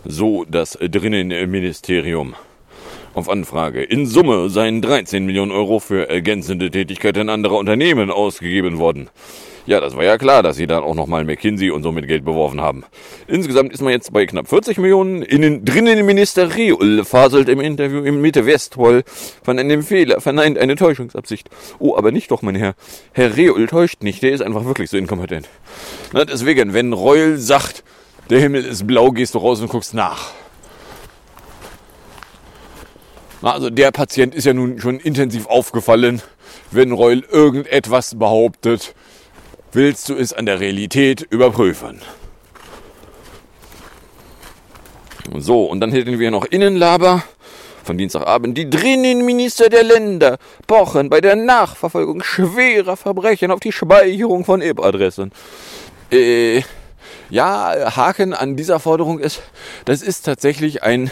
So 0.08 0.44
das 0.44 0.78
Drinnenministerium. 0.80 2.36
Auf 3.14 3.28
Anfrage. 3.28 3.82
In 3.82 4.06
Summe 4.06 4.50
seien 4.50 4.80
13 4.80 5.26
Millionen 5.26 5.50
Euro 5.50 5.80
für 5.80 6.08
ergänzende 6.08 6.70
Tätigkeiten 6.70 7.28
anderer 7.28 7.56
Unternehmen 7.56 8.12
ausgegeben 8.12 8.78
worden. 8.78 9.10
Ja, 9.66 9.80
das 9.80 9.96
war 9.96 10.04
ja 10.04 10.16
klar, 10.16 10.44
dass 10.44 10.58
sie 10.58 10.68
dann 10.68 10.84
auch 10.84 10.94
nochmal 10.94 11.24
McKinsey 11.24 11.70
und 11.70 11.82
so 11.82 11.90
mit 11.90 12.06
Geld 12.06 12.24
beworfen 12.24 12.60
haben. 12.60 12.84
Insgesamt 13.26 13.72
ist 13.72 13.82
man 13.82 13.92
jetzt 13.92 14.12
bei 14.12 14.26
knapp 14.26 14.46
40 14.46 14.78
Millionen. 14.78 15.22
Innen, 15.22 15.64
drinnen 15.64 16.06
Minister 16.06 16.54
Reul 16.56 17.04
faselt 17.04 17.48
im 17.48 17.58
Interview 17.58 18.04
im 18.04 18.20
Mitte 18.20 18.46
Westwoll 18.46 19.02
von 19.42 19.58
einem 19.58 19.82
Fehler, 19.82 20.20
verneint 20.20 20.56
eine 20.56 20.76
Täuschungsabsicht. 20.76 21.50
Oh, 21.80 21.96
aber 21.96 22.12
nicht 22.12 22.30
doch, 22.30 22.42
mein 22.42 22.54
Herr. 22.54 22.76
Herr 23.10 23.36
Reul 23.36 23.66
täuscht 23.66 24.04
nicht, 24.04 24.22
der 24.22 24.30
ist 24.30 24.40
einfach 24.40 24.66
wirklich 24.66 24.88
so 24.88 24.98
inkompetent. 24.98 25.48
Na, 26.12 26.24
deswegen, 26.24 26.74
wenn 26.74 26.92
Reul 26.92 27.38
sagt, 27.38 27.82
der 28.30 28.40
Himmel 28.40 28.64
ist 28.64 28.86
blau, 28.86 29.10
gehst 29.10 29.34
du 29.34 29.38
raus 29.38 29.60
und 29.60 29.68
guckst 29.68 29.94
nach. 29.94 30.32
Na, 33.42 33.52
also 33.52 33.70
der 33.70 33.90
Patient 33.92 34.34
ist 34.34 34.44
ja 34.44 34.54
nun 34.54 34.80
schon 34.80 34.98
intensiv 34.98 35.46
aufgefallen, 35.46 36.22
wenn 36.70 36.92
Reul 36.92 37.24
irgendetwas 37.30 38.18
behauptet, 38.18 38.94
willst 39.72 40.08
du 40.08 40.14
es 40.14 40.32
an 40.32 40.46
der 40.46 40.60
Realität 40.60 41.20
überprüfen. 41.22 42.00
So, 45.38 45.64
und 45.64 45.80
dann 45.80 45.90
hätten 45.90 46.18
wir 46.18 46.30
noch 46.30 46.44
Innenlaber 46.44 47.22
von 47.84 47.98
Dienstagabend. 47.98 48.56
Die 48.56 48.68
Drinnenminister 48.68 49.68
der 49.68 49.84
Länder 49.84 50.38
pochen 50.66 51.10
bei 51.10 51.20
der 51.20 51.36
Nachverfolgung 51.36 52.22
schwerer 52.22 52.96
Verbrechen 52.96 53.50
auf 53.50 53.60
die 53.60 53.72
Speicherung 53.72 54.44
von 54.44 54.60
IP-Adressen. 54.60 55.32
Äh, 56.10 56.62
ja, 57.30 57.96
Haken 57.96 58.34
an 58.34 58.56
dieser 58.56 58.80
Forderung 58.80 59.18
ist, 59.18 59.42
das 59.84 60.02
ist 60.02 60.24
tatsächlich 60.24 60.82
ein 60.82 61.10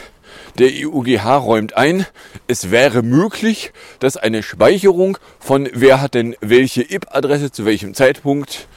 der 0.59 0.71
EUGH 0.71 1.45
räumt 1.45 1.77
ein, 1.77 2.07
es 2.47 2.71
wäre 2.71 3.03
möglich, 3.03 3.73
dass 3.99 4.17
eine 4.17 4.43
Speicherung 4.43 5.19
von 5.41 5.69
wer 5.73 6.01
hat 6.01 6.15
denn 6.15 6.37
welche 6.41 6.83
IP-Adresse 6.83 7.51
zu 7.51 7.65
welchem 7.65 7.95
Zeitpunkt 7.95 8.69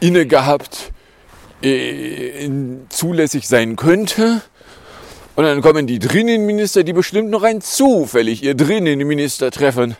inne 0.00 0.26
gehabt 0.26 0.92
äh, 1.62 2.48
zulässig 2.88 3.48
sein 3.48 3.76
könnte. 3.76 4.42
Und 5.36 5.44
dann 5.44 5.62
kommen 5.62 5.86
die 5.86 5.98
Drinnenminister, 5.98 6.84
die 6.84 6.92
bestimmt 6.92 7.30
noch 7.30 7.42
rein 7.42 7.60
zufällig 7.60 8.42
ihr 8.42 8.54
Drinnenminister 8.54 9.50
treffen, 9.50 9.96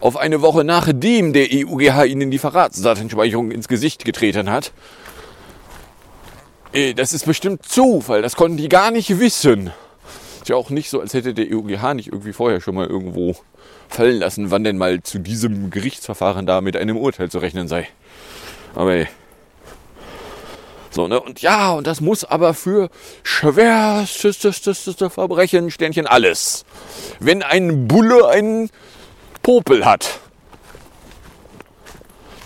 auf 0.00 0.16
eine 0.16 0.42
Woche 0.42 0.64
nachdem 0.64 1.32
der 1.32 1.48
EUGH 1.50 2.04
ihnen 2.06 2.30
die 2.30 2.38
Verratsdatenspeicherung 2.38 3.50
ins 3.50 3.68
Gesicht 3.68 4.04
getreten 4.04 4.50
hat. 4.50 4.72
Das 6.96 7.12
ist 7.12 7.24
bestimmt 7.24 7.64
Zufall, 7.64 8.20
das 8.20 8.34
konnten 8.34 8.56
die 8.56 8.68
gar 8.68 8.90
nicht 8.90 9.20
wissen. 9.20 9.70
Ist 10.40 10.48
ja 10.48 10.56
auch 10.56 10.70
nicht 10.70 10.90
so, 10.90 11.00
als 11.00 11.14
hätte 11.14 11.32
der 11.32 11.46
EUGH 11.46 11.94
nicht 11.94 12.08
irgendwie 12.08 12.32
vorher 12.32 12.60
schon 12.60 12.74
mal 12.74 12.88
irgendwo 12.88 13.36
fallen 13.88 14.18
lassen, 14.18 14.50
wann 14.50 14.64
denn 14.64 14.76
mal 14.76 15.00
zu 15.00 15.20
diesem 15.20 15.70
Gerichtsverfahren 15.70 16.46
da 16.46 16.60
mit 16.60 16.76
einem 16.76 16.96
Urteil 16.96 17.30
zu 17.30 17.38
rechnen 17.38 17.68
sei. 17.68 17.86
Aber 18.74 18.92
ey. 18.92 19.06
So, 20.90 21.06
ne? 21.06 21.20
Und 21.20 21.42
ja, 21.42 21.70
und 21.74 21.86
das 21.86 22.00
muss 22.00 22.24
aber 22.24 22.54
für 22.54 22.90
schwersteste 23.22 25.10
Verbrechen, 25.10 25.70
Sternchen, 25.70 26.08
alles. 26.08 26.64
Wenn 27.20 27.44
ein 27.44 27.86
Bulle 27.86 28.28
einen 28.28 28.68
Popel 29.42 29.84
hat, 29.84 30.18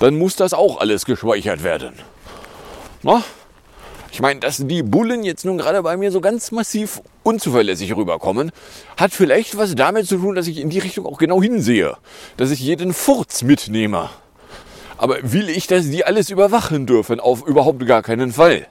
dann 0.01 0.19
muss 0.19 0.37
das 0.37 0.53
auch 0.53 0.81
alles 0.81 1.07
gespeichert 1.07 1.65
werden. 1.65 1.95
Na? 3.03 3.25
Ich 4.11 4.21
meine, 4.21 4.41
dass 4.41 4.57
die 4.59 4.83
Bullen 4.83 5.23
jetzt 5.23 5.45
nun 5.45 5.59
gerade 5.59 5.83
bei 5.83 5.97
mir 5.97 6.11
so 6.11 6.21
ganz 6.21 6.51
massiv 6.51 7.03
unzuverlässig 7.23 7.95
rüberkommen, 7.95 8.53
hat 8.97 9.13
vielleicht 9.13 9.57
was 9.59 9.75
damit 9.75 10.07
zu 10.07 10.17
tun, 10.17 10.35
dass 10.35 10.47
ich 10.47 10.59
in 10.59 10.71
die 10.71 10.79
Richtung 10.79 11.07
auch 11.07 11.19
genau 11.19 11.43
hinsehe. 11.43 11.97
Dass 12.37 12.51
ich 12.51 12.61
jeden 12.61 12.95
Furz 12.95 13.43
mitnehme. 13.43 14.11
Aber 14.97 15.19
will 15.23 15.49
ich, 15.49 15.67
dass 15.67 15.91
die 15.91 16.05
alles 16.05 16.31
überwachen 16.31 16.87
dürfen? 16.87 17.21
Auf 17.21 17.47
überhaupt 17.47 17.87
gar 17.87 18.03
keinen 18.03 18.33
Fall. 18.33 18.67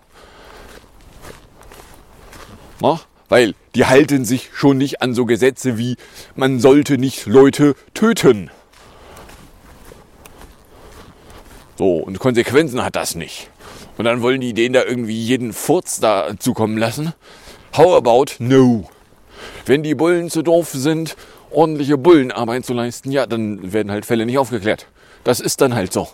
Na? 2.81 2.99
Weil 3.29 3.55
die 3.75 3.85
halten 3.85 4.25
sich 4.25 4.49
schon 4.53 4.77
nicht 4.77 5.01
an 5.01 5.13
so 5.13 5.25
Gesetze 5.25 5.77
wie 5.77 5.97
man 6.35 6.59
sollte 6.59 6.97
nicht 6.97 7.25
Leute 7.25 7.75
töten. 7.93 8.49
So, 11.77 11.97
und 11.97 12.19
Konsequenzen 12.19 12.83
hat 12.83 12.95
das 12.95 13.15
nicht. 13.15 13.49
Und 13.97 14.05
dann 14.05 14.21
wollen 14.21 14.41
die 14.41 14.53
denen 14.53 14.73
da 14.73 14.83
irgendwie 14.83 15.19
jeden 15.19 15.53
Furz 15.53 15.99
da 15.99 16.31
zukommen 16.39 16.77
lassen. 16.77 17.13
How 17.75 17.95
about 17.95 18.33
no? 18.39 18.89
Wenn 19.65 19.83
die 19.83 19.95
Bullen 19.95 20.29
zu 20.29 20.43
doof 20.43 20.69
sind, 20.71 21.15
ordentliche 21.51 21.97
Bullenarbeit 21.97 22.65
zu 22.65 22.73
leisten, 22.73 23.11
ja, 23.11 23.25
dann 23.25 23.73
werden 23.73 23.91
halt 23.91 24.05
Fälle 24.05 24.25
nicht 24.25 24.37
aufgeklärt. 24.37 24.87
Das 25.23 25.39
ist 25.39 25.61
dann 25.61 25.75
halt 25.75 25.91
so. 25.91 26.07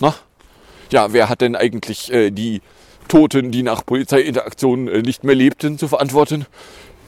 Na? 0.00 0.14
Ja, 0.90 1.12
wer 1.12 1.28
hat 1.28 1.40
denn 1.40 1.56
eigentlich 1.56 2.12
äh, 2.12 2.30
die 2.30 2.60
Toten, 3.08 3.50
die 3.50 3.62
nach 3.62 3.84
Polizeiinteraktion 3.84 4.88
äh, 4.88 5.02
nicht 5.02 5.24
mehr 5.24 5.34
lebten, 5.34 5.78
zu 5.78 5.88
verantworten? 5.88 6.46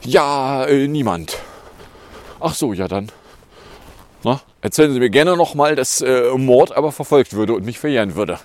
Ja, 0.03 0.65
äh, 0.65 0.87
niemand. 0.87 1.37
Ach 2.39 2.53
so, 2.53 2.73
ja 2.73 2.87
dann. 2.87 3.11
Na? 4.23 4.41
Erzählen 4.61 4.93
Sie 4.93 4.99
mir 4.99 5.09
gerne 5.09 5.37
nochmal, 5.37 5.75
dass 5.75 6.01
äh, 6.01 6.29
Mord 6.35 6.75
aber 6.75 6.91
verfolgt 6.91 7.33
würde 7.33 7.53
und 7.53 7.65
mich 7.65 7.79
verjähren 7.79 8.15
würde. 8.15 8.39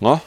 Na? 0.00 0.20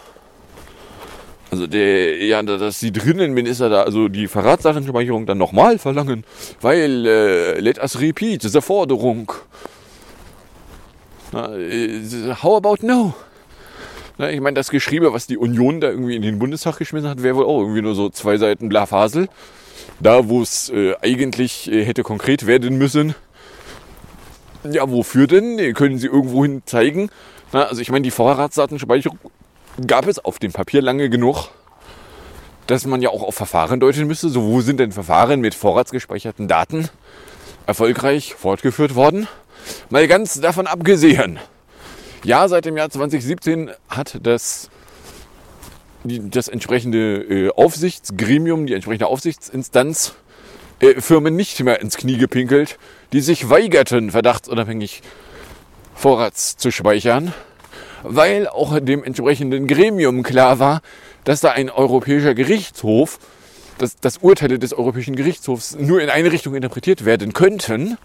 Also 1.52 1.68
der, 1.68 2.18
ja, 2.26 2.42
dass 2.42 2.80
die 2.80 2.92
Drinnenminister 2.92 3.70
da 3.70 3.84
also 3.84 4.08
die 4.08 4.28
Verratsdatenspeicherung 4.28 5.28
dann 5.28 5.38
nochmal 5.38 5.78
verlangen, 5.78 6.24
weil 6.62 7.06
äh, 7.06 7.60
let 7.60 7.78
us 7.78 8.00
repeat, 8.00 8.44
diese 8.44 8.62
Forderung. 8.62 9.32
Na, 11.32 11.56
äh, 11.56 12.02
how 12.42 12.58
about 12.58 12.78
no? 12.82 13.14
Na, 14.18 14.32
ich 14.32 14.42
meine, 14.42 14.56
das 14.56 14.70
Geschriebe, 14.70 15.14
was 15.14 15.28
die 15.28 15.38
Union 15.38 15.82
da 15.82 15.90
irgendwie 15.90 16.16
in 16.16 16.22
den 16.22 16.40
Bundestag 16.40 16.78
geschmissen 16.78 17.10
hat, 17.10 17.22
wäre 17.22 17.36
wohl 17.36 17.46
auch 17.46 17.60
irgendwie 17.62 17.82
nur 17.82 17.96
so 17.96 18.10
zwei 18.10 18.38
Seiten 18.38 18.70
Blafasel. 18.70 19.28
Da, 20.00 20.30
wo 20.30 20.42
es 20.42 20.70
äh, 20.70 20.96
eigentlich 21.02 21.72
äh, 21.72 21.84
hätte 21.84 22.04
konkret 22.04 22.48
werden 22.48 22.78
müssen. 22.78 23.16
Ja, 24.72 24.90
wofür 24.90 25.28
denn? 25.28 25.74
Können 25.74 25.98
Sie 25.98 26.08
irgendwohin 26.08 26.64
zeigen? 26.66 27.10
Na, 27.52 27.66
also 27.66 27.82
ich 27.82 27.92
meine, 27.92 28.04
die 28.04 28.12
Vorratsdatenspeicherung 28.12 29.20
gab 29.88 30.08
es 30.08 30.24
auf 30.24 30.40
dem 30.40 30.52
Papier 30.52 30.82
lange 30.82 31.10
genug, 31.10 31.50
dass 32.68 32.86
man 32.86 33.02
ja 33.02 33.10
auch 33.10 33.24
auf 33.24 33.36
Verfahren 33.36 33.80
deuten 33.80 34.08
müsste. 34.08 34.30
So, 34.30 34.44
wo 34.44 34.62
sind 34.62 34.80
denn 34.80 34.92
Verfahren 34.92 35.42
mit 35.42 35.56
vorratsgespeicherten 35.56 36.48
Daten 36.48 36.90
erfolgreich 37.66 38.36
fortgeführt 38.36 38.96
worden? 38.96 39.28
Mal 39.90 40.08
ganz 40.08 40.40
davon 40.40 40.68
abgesehen. 40.68 41.40
Ja, 42.24 42.48
seit 42.48 42.66
dem 42.66 42.78
Jahr 42.78 42.90
2017 42.90 43.72
hat 43.90 44.20
das, 44.24 44.70
das 46.04 46.48
entsprechende 46.48 47.22
äh, 47.22 47.50
Aufsichtsgremium, 47.52 48.66
die 48.66 48.74
entsprechende 48.74 49.08
Aufsichtsinstanz 49.08 50.16
äh, 50.80 51.02
Firmen 51.02 51.36
nicht 51.36 51.62
mehr 51.62 51.82
ins 51.82 51.98
Knie 51.98 52.18
gepinkelt, 52.18 52.78
die 53.12 53.22
sich 53.22 53.50
weigerten, 53.50 54.12
verdachtsunabhängig 54.12 55.02
Vorrats 55.96 56.58
zu 56.58 56.72
speichern 56.72 57.34
weil 58.04 58.48
auch 58.48 58.80
dem 58.80 59.04
entsprechenden 59.04 59.68
Gremium 59.68 60.24
klar 60.24 60.60
war, 60.60 60.82
dass 61.24 61.40
da 61.40 61.52
ein 61.52 61.70
europäischer 61.70 62.36
Gerichtshof, 62.36 63.20
dass, 63.78 64.00
dass 64.00 64.18
Urteile 64.18 64.60
des 64.60 64.74
Europäischen 64.74 65.16
Gerichtshofs 65.16 65.76
nur 65.80 66.02
in 66.02 66.10
eine 66.10 66.32
Richtung 66.32 66.56
interpretiert 66.56 67.06
werden 67.06 67.34
könnten. 67.34 67.98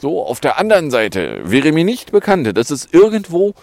So, 0.00 0.22
auf 0.22 0.40
der 0.40 0.58
anderen 0.58 0.90
Seite 0.90 1.40
wäre 1.44 1.72
mir 1.72 1.84
nicht 1.84 2.12
bekannt, 2.12 2.56
dass 2.56 2.70
es 2.70 2.88
irgendwo 2.92 3.54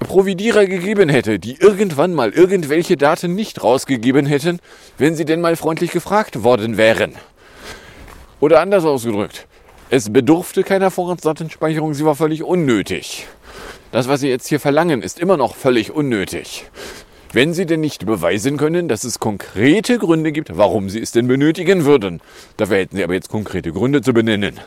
Providierer 0.00 0.66
gegeben 0.66 1.08
hätte, 1.08 1.38
die 1.38 1.56
irgendwann 1.56 2.12
mal 2.12 2.30
irgendwelche 2.30 2.96
Daten 2.96 3.34
nicht 3.34 3.62
rausgegeben 3.62 4.26
hätten, 4.26 4.60
wenn 4.98 5.16
sie 5.16 5.24
denn 5.24 5.40
mal 5.40 5.56
freundlich 5.56 5.92
gefragt 5.92 6.42
worden 6.42 6.76
wären. 6.76 7.14
Oder 8.40 8.60
anders 8.60 8.84
ausgedrückt, 8.84 9.46
es 9.90 10.12
bedurfte 10.12 10.62
keiner 10.64 10.90
Vorratsdatenspeicherung, 10.90 11.94
sie 11.94 12.04
war 12.04 12.16
völlig 12.16 12.42
unnötig. 12.42 13.26
Das, 13.92 14.08
was 14.08 14.20
Sie 14.20 14.28
jetzt 14.28 14.48
hier 14.48 14.58
verlangen, 14.58 15.02
ist 15.02 15.20
immer 15.20 15.36
noch 15.36 15.54
völlig 15.54 15.90
unnötig. 15.90 16.64
Wenn 17.34 17.52
Sie 17.52 17.66
denn 17.66 17.80
nicht 17.80 18.06
beweisen 18.06 18.56
können, 18.56 18.88
dass 18.88 19.04
es 19.04 19.20
konkrete 19.20 19.98
Gründe 19.98 20.32
gibt, 20.32 20.56
warum 20.56 20.88
Sie 20.88 20.98
es 20.98 21.12
denn 21.12 21.28
benötigen 21.28 21.84
würden. 21.84 22.22
Dafür 22.56 22.78
hätten 22.78 22.96
Sie 22.96 23.04
aber 23.04 23.12
jetzt 23.12 23.28
konkrete 23.28 23.70
Gründe 23.70 24.00
zu 24.00 24.14
benennen. 24.14 24.58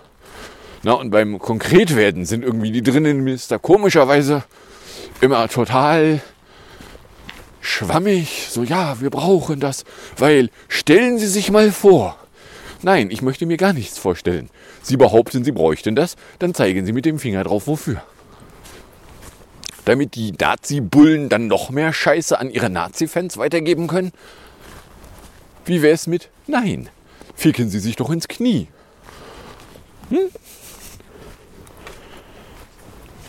Na, 0.83 0.93
und 0.93 1.09
beim 1.09 1.39
Konkretwerden 1.39 2.25
sind 2.25 2.43
irgendwie 2.43 2.71
die 2.71 2.83
Drinnenminister 2.83 3.57
komischerweise 3.57 4.43
immer 5.21 5.47
total 5.47 6.21
schwammig. 7.61 8.47
So, 8.51 8.61
ja, 8.61 9.01
wir 9.01 9.09
brauchen 9.09 9.59
das, 9.59 9.85
weil 10.17 10.51
stellen 10.67 11.17
Sie 11.17 11.27
sich 11.27 11.49
mal 11.49 11.71
vor. 11.71 12.15
Nein, 12.83 13.09
ich 13.09 13.23
möchte 13.23 13.47
mir 13.47 13.57
gar 13.57 13.73
nichts 13.73 13.97
vorstellen. 13.97 14.49
Sie 14.83 14.97
behaupten, 14.97 15.43
Sie 15.43 15.51
bräuchten 15.51 15.95
das, 15.95 16.15
dann 16.37 16.53
zeigen 16.53 16.85
Sie 16.85 16.93
mit 16.93 17.05
dem 17.05 17.17
Finger 17.17 17.43
drauf, 17.43 17.65
wofür 17.65 18.03
damit 19.85 20.15
die 20.15 20.33
Nazi-Bullen 20.33 21.29
dann 21.29 21.47
noch 21.47 21.69
mehr 21.69 21.93
Scheiße 21.93 22.37
an 22.37 22.49
ihre 22.49 22.69
Nazi-Fans 22.69 23.37
weitergeben 23.37 23.87
können? 23.87 24.11
Wie 25.65 25.81
wär's 25.81 26.07
mit 26.07 26.29
Nein? 26.47 26.89
Ficken 27.35 27.69
Sie 27.69 27.79
sich 27.79 27.95
doch 27.95 28.09
ins 28.09 28.27
Knie. 28.27 28.67
Hm? 30.09 30.29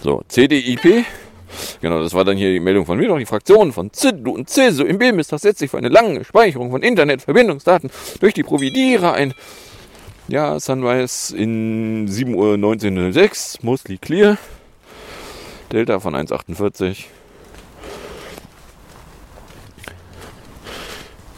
So, 0.02 0.22
CDIP. 0.28 1.04
Genau, 1.80 2.02
das 2.02 2.14
war 2.14 2.24
dann 2.24 2.36
hier 2.36 2.52
die 2.52 2.60
Meldung 2.60 2.86
von 2.86 2.98
mir, 2.98 3.08
doch 3.08 3.18
die 3.18 3.26
Fraktion 3.26 3.72
von 3.72 3.92
CIDU 3.92 4.32
und 4.32 4.48
CISU 4.48 4.84
im 4.84 4.98
Bildmistag 4.98 5.40
setzt 5.40 5.58
sich 5.58 5.70
für 5.70 5.78
eine 5.78 5.88
lange 5.88 6.24
Speicherung 6.24 6.70
von 6.70 6.82
Internetverbindungsdaten 6.82 7.90
durch 8.20 8.34
die 8.34 8.42
Providierer 8.42 9.14
ein. 9.14 9.34
Ja, 10.28 10.58
Sunrise 10.58 11.36
in 11.36 12.08
7 12.08 12.34
Uhr 12.34 12.54
1906, 12.54 13.62
mostly 13.62 13.96
clear. 13.96 14.38
Delta 15.72 16.00
von 16.00 16.14
1,48. 16.14 17.04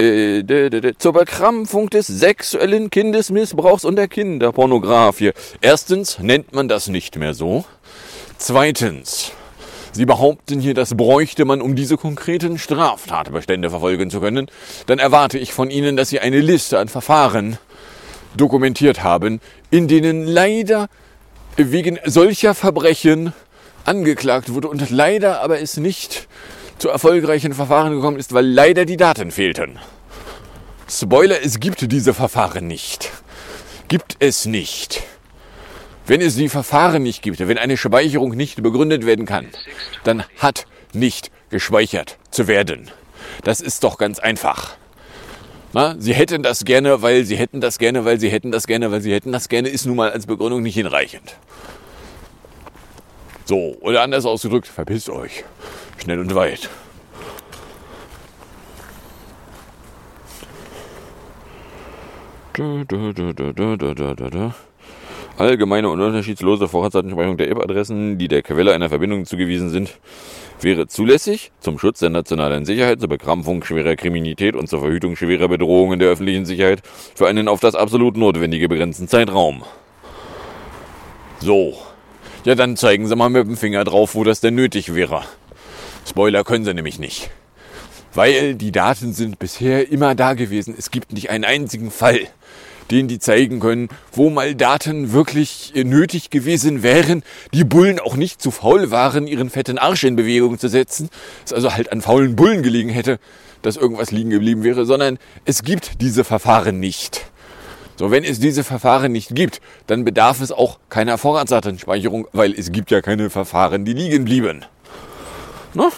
Äh, 0.00 0.92
zur 0.98 1.12
Bekrampfung 1.12 1.90
des 1.90 2.06
sexuellen 2.06 2.88
Kindesmissbrauchs 2.88 3.84
und 3.84 3.96
der 3.96 4.06
Kinderpornografie. 4.06 5.32
Erstens 5.60 6.20
nennt 6.20 6.52
man 6.52 6.68
das 6.68 6.86
nicht 6.86 7.16
mehr 7.16 7.34
so. 7.34 7.64
Zweitens, 8.36 9.32
Sie 9.90 10.06
behaupten 10.06 10.60
hier, 10.60 10.74
das 10.74 10.94
bräuchte 10.94 11.44
man, 11.44 11.60
um 11.60 11.74
diese 11.74 11.96
konkreten 11.96 12.58
Straftatbestände 12.58 13.70
verfolgen 13.70 14.10
zu 14.10 14.20
können. 14.20 14.48
Dann 14.86 15.00
erwarte 15.00 15.38
ich 15.38 15.52
von 15.52 15.70
Ihnen, 15.70 15.96
dass 15.96 16.10
Sie 16.10 16.20
eine 16.20 16.38
Liste 16.40 16.78
an 16.78 16.86
Verfahren 16.86 17.58
dokumentiert 18.36 19.02
haben, 19.02 19.40
in 19.70 19.88
denen 19.88 20.24
leider 20.24 20.88
wegen 21.56 21.98
solcher 22.04 22.54
Verbrechen 22.54 23.32
angeklagt 23.88 24.52
wurde 24.52 24.68
und 24.68 24.90
leider 24.90 25.40
aber 25.40 25.60
es 25.60 25.78
nicht 25.78 26.28
zu 26.78 26.90
erfolgreichen 26.90 27.54
Verfahren 27.54 27.92
gekommen 27.94 28.18
ist, 28.18 28.34
weil 28.34 28.46
leider 28.46 28.84
die 28.84 28.98
Daten 28.98 29.30
fehlten. 29.30 29.78
Spoiler, 30.88 31.42
es 31.42 31.58
gibt 31.58 31.90
diese 31.90 32.14
Verfahren 32.14 32.66
nicht. 32.66 33.10
Gibt 33.88 34.16
es 34.20 34.44
nicht. 34.44 35.02
Wenn 36.06 36.20
es 36.20 36.36
die 36.36 36.48
Verfahren 36.48 37.02
nicht 37.02 37.22
gibt, 37.22 37.40
wenn 37.40 37.58
eine 37.58 37.76
Speicherung 37.76 38.30
nicht 38.30 38.62
begründet 38.62 39.06
werden 39.06 39.26
kann, 39.26 39.48
dann 40.04 40.24
hat 40.38 40.66
nicht 40.92 41.30
gespeichert 41.50 42.18
zu 42.30 42.46
werden. 42.46 42.90
Das 43.42 43.60
ist 43.60 43.84
doch 43.84 43.98
ganz 43.98 44.18
einfach. 44.18 44.76
Na, 45.72 45.96
sie 45.98 46.14
hätten 46.14 46.42
das 46.42 46.64
gerne, 46.64 47.02
weil 47.02 47.24
sie 47.24 47.36
hätten 47.36 47.60
das 47.60 47.78
gerne, 47.78 48.04
weil 48.04 48.20
sie 48.20 48.30
hätten 48.30 48.52
das 48.52 48.66
gerne, 48.66 48.90
weil 48.90 49.00
sie 49.00 49.12
hätten 49.12 49.32
das 49.32 49.48
gerne, 49.48 49.68
ist 49.68 49.86
nun 49.86 49.96
mal 49.96 50.10
als 50.10 50.26
Begründung 50.26 50.62
nicht 50.62 50.74
hinreichend. 50.74 51.36
So, 53.48 53.78
oder 53.80 54.02
anders 54.02 54.26
ausgedrückt, 54.26 54.66
verpisst 54.66 55.08
euch. 55.08 55.42
Schnell 55.96 56.18
und 56.18 56.34
weit. 56.34 56.68
Allgemeine 65.38 65.88
und 65.88 65.98
unterschiedslose 66.02 66.68
Vorratsdatenspeicherung 66.68 67.38
der 67.38 67.50
IP-Adressen, 67.50 68.18
die 68.18 68.28
der 68.28 68.42
Quelle 68.42 68.74
einer 68.74 68.90
Verbindung 68.90 69.24
zugewiesen 69.24 69.70
sind, 69.70 69.98
wäre 70.60 70.86
zulässig 70.86 71.50
zum 71.60 71.78
Schutz 71.78 72.00
der 72.00 72.10
nationalen 72.10 72.66
Sicherheit, 72.66 73.00
zur 73.00 73.08
Bekrampfung 73.08 73.64
schwerer 73.64 73.96
Kriminalität 73.96 74.56
und 74.56 74.68
zur 74.68 74.80
Verhütung 74.80 75.16
schwerer 75.16 75.48
Bedrohungen 75.48 75.98
der 75.98 76.10
öffentlichen 76.10 76.44
Sicherheit 76.44 76.82
für 77.14 77.26
einen 77.26 77.48
auf 77.48 77.60
das 77.60 77.74
absolut 77.74 78.18
notwendige 78.18 78.68
begrenzten 78.68 79.08
Zeitraum. 79.08 79.64
So, 81.40 81.78
ja, 82.48 82.54
dann 82.54 82.78
zeigen 82.78 83.06
Sie 83.06 83.14
mal 83.14 83.28
mit 83.28 83.46
dem 83.46 83.58
Finger 83.58 83.84
drauf, 83.84 84.14
wo 84.14 84.24
das 84.24 84.40
denn 84.40 84.54
nötig 84.54 84.94
wäre. 84.94 85.20
Spoiler 86.08 86.44
können 86.44 86.64
Sie 86.64 86.72
nämlich 86.72 86.98
nicht. 86.98 87.28
Weil 88.14 88.54
die 88.54 88.72
Daten 88.72 89.12
sind 89.12 89.38
bisher 89.38 89.92
immer 89.92 90.14
da 90.14 90.32
gewesen. 90.32 90.74
Es 90.74 90.90
gibt 90.90 91.12
nicht 91.12 91.28
einen 91.28 91.44
einzigen 91.44 91.90
Fall, 91.90 92.20
den 92.90 93.06
die 93.06 93.18
zeigen 93.18 93.60
können, 93.60 93.90
wo 94.12 94.30
mal 94.30 94.54
Daten 94.54 95.12
wirklich 95.12 95.74
nötig 95.74 96.30
gewesen 96.30 96.82
wären, 96.82 97.22
die 97.52 97.64
Bullen 97.64 98.00
auch 98.00 98.16
nicht 98.16 98.40
zu 98.40 98.50
faul 98.50 98.90
waren, 98.90 99.26
ihren 99.26 99.50
fetten 99.50 99.76
Arsch 99.76 100.04
in 100.04 100.16
Bewegung 100.16 100.58
zu 100.58 100.68
setzen, 100.68 101.10
es 101.44 101.52
also 101.52 101.74
halt 101.74 101.92
an 101.92 102.00
faulen 102.00 102.34
Bullen 102.34 102.62
gelegen 102.62 102.88
hätte, 102.88 103.20
dass 103.60 103.76
irgendwas 103.76 104.10
liegen 104.10 104.30
geblieben 104.30 104.64
wäre, 104.64 104.86
sondern 104.86 105.18
es 105.44 105.64
gibt 105.64 106.00
diese 106.00 106.24
Verfahren 106.24 106.80
nicht. 106.80 107.26
So, 107.98 108.12
wenn 108.12 108.22
es 108.22 108.38
diese 108.38 108.62
Verfahren 108.62 109.10
nicht 109.10 109.34
gibt, 109.34 109.60
dann 109.88 110.04
bedarf 110.04 110.40
es 110.40 110.52
auch 110.52 110.78
keiner 110.88 111.18
Vorratsdatenspeicherung, 111.18 112.28
weil 112.32 112.52
es 112.52 112.70
gibt 112.70 112.92
ja 112.92 113.00
keine 113.00 113.28
Verfahren, 113.28 113.84
die 113.84 113.92
liegen 113.92 114.24
blieben. 114.24 114.64
Ne? 115.74 115.88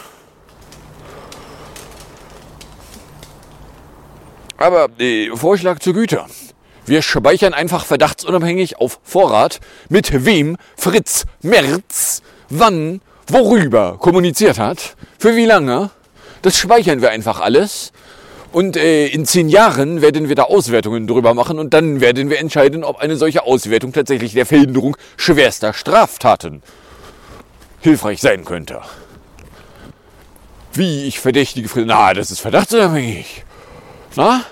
Aber 4.57 4.89
äh, 4.99 5.29
Vorschlag 5.37 5.79
zur 5.81 5.93
Güte. 5.93 6.25
Wir 6.87 7.03
speichern 7.03 7.53
einfach 7.53 7.85
verdachtsunabhängig 7.85 8.79
auf 8.79 8.99
Vorrat, 9.03 9.61
mit 9.91 10.25
wem 10.25 10.57
Fritz 10.77 11.27
Merz 11.43 12.23
wann 12.49 13.03
worüber 13.29 13.99
kommuniziert 13.99 14.59
hat, 14.59 14.97
für 15.19 15.37
wie 15.37 15.45
lange. 15.45 15.91
Das 16.41 16.57
speichern 16.57 17.03
wir 17.03 17.11
einfach 17.11 17.41
alles. 17.41 17.93
Und 18.53 18.77
äh, 18.77 19.07
in 19.07 19.27
zehn 19.27 19.49
Jahren 19.49 20.03
werden 20.03 20.29
wir 20.29 20.35
da 20.35 20.45
Auswertungen 20.45 21.07
drüber 21.07 21.35
machen 21.35 21.59
und 21.59 21.73
dann 21.73 22.01
werden 22.01 22.31
wir 22.31 22.41
entscheiden, 22.41 22.83
ob 22.83 22.99
eine 22.99 23.17
solche 23.17 23.45
Auswertung 23.45 23.93
tatsächlich 23.93 24.33
der 24.33 24.45
Verhinderung 24.45 24.97
schwerster 25.17 25.73
Straftaten 25.73 26.63
hilfreich 27.81 28.21
sein 28.21 28.45
könnte. 28.45 28.81
Wie 30.73 31.07
ich 31.07 31.21
verdächtige, 31.21 31.69
na, 31.85 32.13
das 32.13 32.31
ist 32.31 32.41
verdachtsunabhängig. 32.41 33.45
Na? 34.17 34.45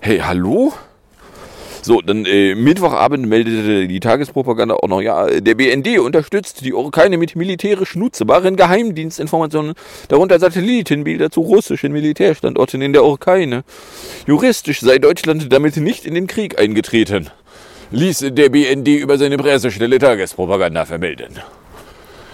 Hey, 0.00 0.18
hallo? 0.18 0.72
So, 1.82 2.02
dann 2.02 2.26
äh, 2.26 2.54
Mittwochabend 2.54 3.26
meldete 3.26 3.88
die 3.88 4.00
Tagespropaganda 4.00 4.74
auch 4.74 4.88
noch, 4.88 5.00
ja, 5.00 5.26
der 5.40 5.54
BND 5.54 5.98
unterstützt 5.98 6.62
die 6.64 6.74
Ukraine 6.74 7.16
mit 7.16 7.36
militärisch 7.36 7.96
nutzbaren 7.96 8.56
Geheimdienstinformationen, 8.56 9.72
darunter 10.08 10.38
Satellitenbilder 10.38 11.30
zu 11.30 11.40
russischen 11.40 11.92
Militärstandorten 11.92 12.82
in 12.82 12.92
der 12.92 13.04
Ukraine. 13.04 13.64
Juristisch 14.26 14.80
sei 14.80 14.98
Deutschland 14.98 15.50
damit 15.50 15.78
nicht 15.78 16.04
in 16.04 16.14
den 16.14 16.26
Krieg 16.26 16.58
eingetreten, 16.58 17.30
ließ 17.92 18.26
der 18.32 18.50
BND 18.50 18.88
über 18.88 19.16
seine 19.16 19.38
Pressestelle 19.38 19.98
Tagespropaganda 19.98 20.84
vermelden. 20.84 21.38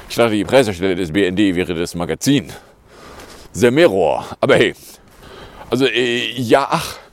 Ich 0.09 0.17
dachte, 0.17 0.35
die 0.35 0.45
Pressestelle 0.45 0.97
des 0.97 1.13
BND 1.13 1.55
wäre 1.55 1.75
das 1.75 1.95
Magazin. 1.95 2.53
The 3.53 3.71
Mirror. 3.71 4.27
Aber 4.41 4.57
hey, 4.57 4.75
also, 5.71 5.87
äh, 5.87 6.33
ja, 6.33 6.67
ach. 6.69 7.06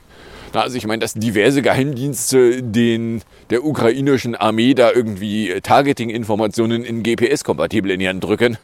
Na, 0.54 0.62
also 0.62 0.78
ich 0.78 0.86
meine, 0.86 1.00
dass 1.00 1.16
diverse 1.16 1.64
Geheimdienste 1.64 2.62
den 2.62 3.24
der 3.50 3.66
ukrainischen 3.66 4.36
Armee 4.36 4.76
da 4.76 4.92
irgendwie 4.92 5.50
äh, 5.50 5.62
Targeting-Informationen 5.62 6.86
in 6.86 7.02
GPS-kompatibel 7.02 7.90
in 7.90 8.00
die 8.00 8.08
Hand 8.08 8.24
drücken, 8.24 8.58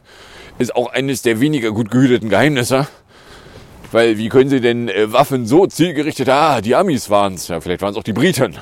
ist 0.58 0.74
auch 0.76 0.92
eines 0.92 1.22
der 1.22 1.40
weniger 1.40 1.72
gut 1.72 1.90
gehüteten 1.90 2.28
Geheimnisse. 2.28 2.86
Weil 3.90 4.18
wie 4.18 4.28
können 4.28 4.50
sie 4.50 4.60
denn 4.60 4.88
äh, 4.88 5.12
Waffen 5.12 5.46
so 5.46 5.66
zielgerichtet, 5.66 6.28
ah, 6.28 6.60
die 6.60 6.76
Amis 6.76 7.10
waren's, 7.10 7.48
ja, 7.48 7.60
vielleicht 7.60 7.82
waren 7.82 7.90
es 7.90 7.96
auch 7.96 8.04
die 8.04 8.12
Briten. 8.12 8.56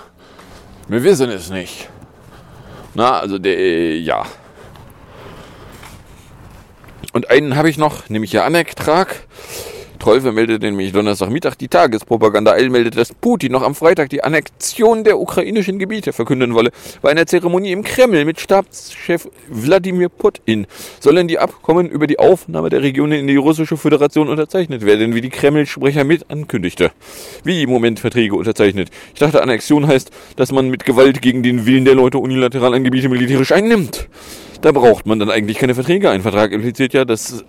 Wir 0.88 1.04
wissen 1.04 1.28
es 1.28 1.50
nicht. 1.50 1.90
Na, 2.94 3.20
also 3.20 3.38
der, 3.38 3.58
äh, 3.58 3.98
ja. 3.98 4.24
Und 7.12 7.30
einen 7.30 7.56
habe 7.56 7.68
ich 7.68 7.76
noch, 7.76 8.08
nämlich 8.08 8.32
ja 8.32 8.46
Anek-Trag. 8.46 9.26
Trolfe 9.98 10.32
meldete 10.32 10.66
nämlich 10.66 10.92
Donnerstagmittag 10.92 11.56
die 11.56 11.68
Tagespropaganda. 11.68 12.52
Eil 12.52 12.70
meldet, 12.70 12.96
dass 12.96 13.12
Putin 13.12 13.52
noch 13.52 13.62
am 13.62 13.74
Freitag 13.74 14.11
die 14.11 14.22
Annexion 14.22 15.04
der 15.04 15.18
ukrainischen 15.18 15.78
Gebiete 15.78 16.12
verkünden 16.12 16.54
wolle. 16.54 16.70
Bei 17.02 17.11
einer 17.11 17.26
Zeremonie 17.26 17.72
im 17.72 17.82
Kreml 17.82 18.24
mit 18.24 18.40
Stabschef 18.40 19.28
Wladimir 19.48 20.08
Putin 20.08 20.66
sollen 21.00 21.28
die 21.28 21.38
Abkommen 21.38 21.88
über 21.88 22.06
die 22.06 22.18
Aufnahme 22.18 22.70
der 22.70 22.82
Regionen 22.82 23.18
in 23.18 23.26
die 23.26 23.37
russische 23.37 23.76
Föderation 23.76 24.28
unterzeichnet 24.28 24.84
werden, 24.84 25.14
wie 25.14 25.20
die 25.20 25.30
Kreml-Sprecher 25.30 26.04
mit 26.04 26.30
ankündigte. 26.30 26.92
Wie 27.44 27.62
im 27.62 27.70
Moment 27.70 28.00
Verträge 28.00 28.34
unterzeichnet. 28.34 28.90
Ich 29.14 29.20
dachte, 29.20 29.42
Annexion 29.42 29.87
heißt, 29.87 30.11
dass 30.37 30.52
man 30.52 30.68
mit 30.70 30.84
Gewalt 30.84 31.20
gegen 31.22 31.42
den 31.42 31.66
Willen 31.66 31.84
der 31.84 31.94
Leute 31.94 32.18
unilateral 32.18 32.74
ein 32.74 32.84
Gebiet 32.84 33.08
militärisch 33.11 33.52
einnimmt. 33.52 34.08
Da 34.61 34.72
braucht 34.72 35.06
man 35.06 35.18
dann 35.18 35.30
eigentlich 35.30 35.58
keine 35.58 35.74
Verträge. 35.74 36.11
Ein 36.11 36.22
Vertrag 36.22 36.52
impliziert 36.52 36.92
ja, 36.92 37.04
dass 37.04 37.44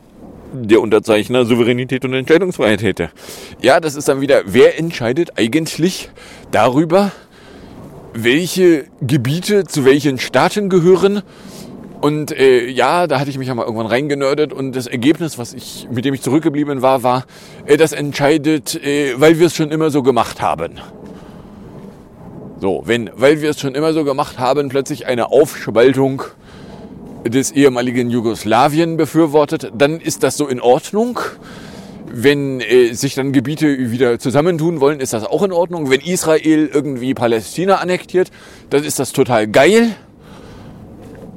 der 0.54 0.82
Unterzeichner 0.82 1.46
Souveränität 1.46 2.06
und 2.06 2.14
Entscheidungsfreiheit 2.14 2.82
hätte. 2.82 3.10
Ja, 3.62 3.80
das 3.80 3.96
ist 3.96 4.08
dann 4.08 4.22
wieder, 4.22 4.44
wer 4.46 4.78
entscheidet 4.78 5.38
eigentlich 5.38 6.10
darüber, 6.52 7.12
welche 8.14 8.86
Gebiete 9.02 9.66
zu 9.66 9.86
welchen 9.86 10.18
Staaten 10.18 10.70
gehören? 10.70 11.22
Und 12.02 12.32
äh, 12.32 12.66
ja, 12.68 13.08
da 13.08 13.20
hatte 13.20 13.30
ich 13.30 13.38
mich 13.38 13.50
ja 13.50 13.56
mal 13.56 13.64
irgendwann 13.64 13.88
reingenördet 13.88 14.54
und 14.54 14.74
das 14.74 14.88
Ergebnis, 14.88 15.38
was 15.38 15.54
ich, 15.54 15.88
mit 15.92 16.06
dem 16.06 16.14
ich 16.14 16.22
zurückgeblieben 16.22 16.82
war, 16.82 17.04
war, 17.04 17.26
äh, 17.66 17.76
das 17.76 17.92
entscheidet, 17.92 18.76
äh, 18.76 19.20
weil 19.20 19.38
wir 19.40 19.48
es 19.48 19.56
schon 19.56 19.70
immer 19.70 19.90
so 19.90 20.02
gemacht 20.02 20.42
haben. 20.42 20.80
So, 22.62 22.84
wenn, 22.86 23.10
weil 23.16 23.42
wir 23.42 23.50
es 23.50 23.60
schon 23.60 23.76
immer 23.76 23.94
so 23.94 24.06
gemacht 24.06 24.40
haben, 24.40 24.70
plötzlich 24.70 25.08
eine 25.08 25.32
Aufspaltung 25.32 26.24
des 27.28 27.52
ehemaligen 27.52 28.10
Jugoslawien 28.10 28.98
befürwortet, 28.98 29.72
dann 29.76 30.00
ist 30.00 30.24
das 30.24 30.38
so 30.38 30.48
in 30.48 30.62
Ordnung. 30.62 31.20
Wenn 32.12 32.60
äh, 32.60 32.94
sich 32.94 33.14
dann 33.14 33.34
Gebiete 33.34 33.92
wieder 33.92 34.18
zusammentun 34.18 34.80
wollen, 34.80 35.00
ist 35.00 35.14
das 35.14 35.26
auch 35.26 35.44
in 35.44 35.52
Ordnung. 35.52 35.92
Wenn 35.92 36.02
Israel 36.02 36.70
irgendwie 36.74 37.14
Palästina 37.14 37.76
annektiert, 37.76 38.32
dann 38.70 38.84
ist 38.84 38.98
das 38.98 39.12
total 39.12 39.48
geil. 39.48 39.96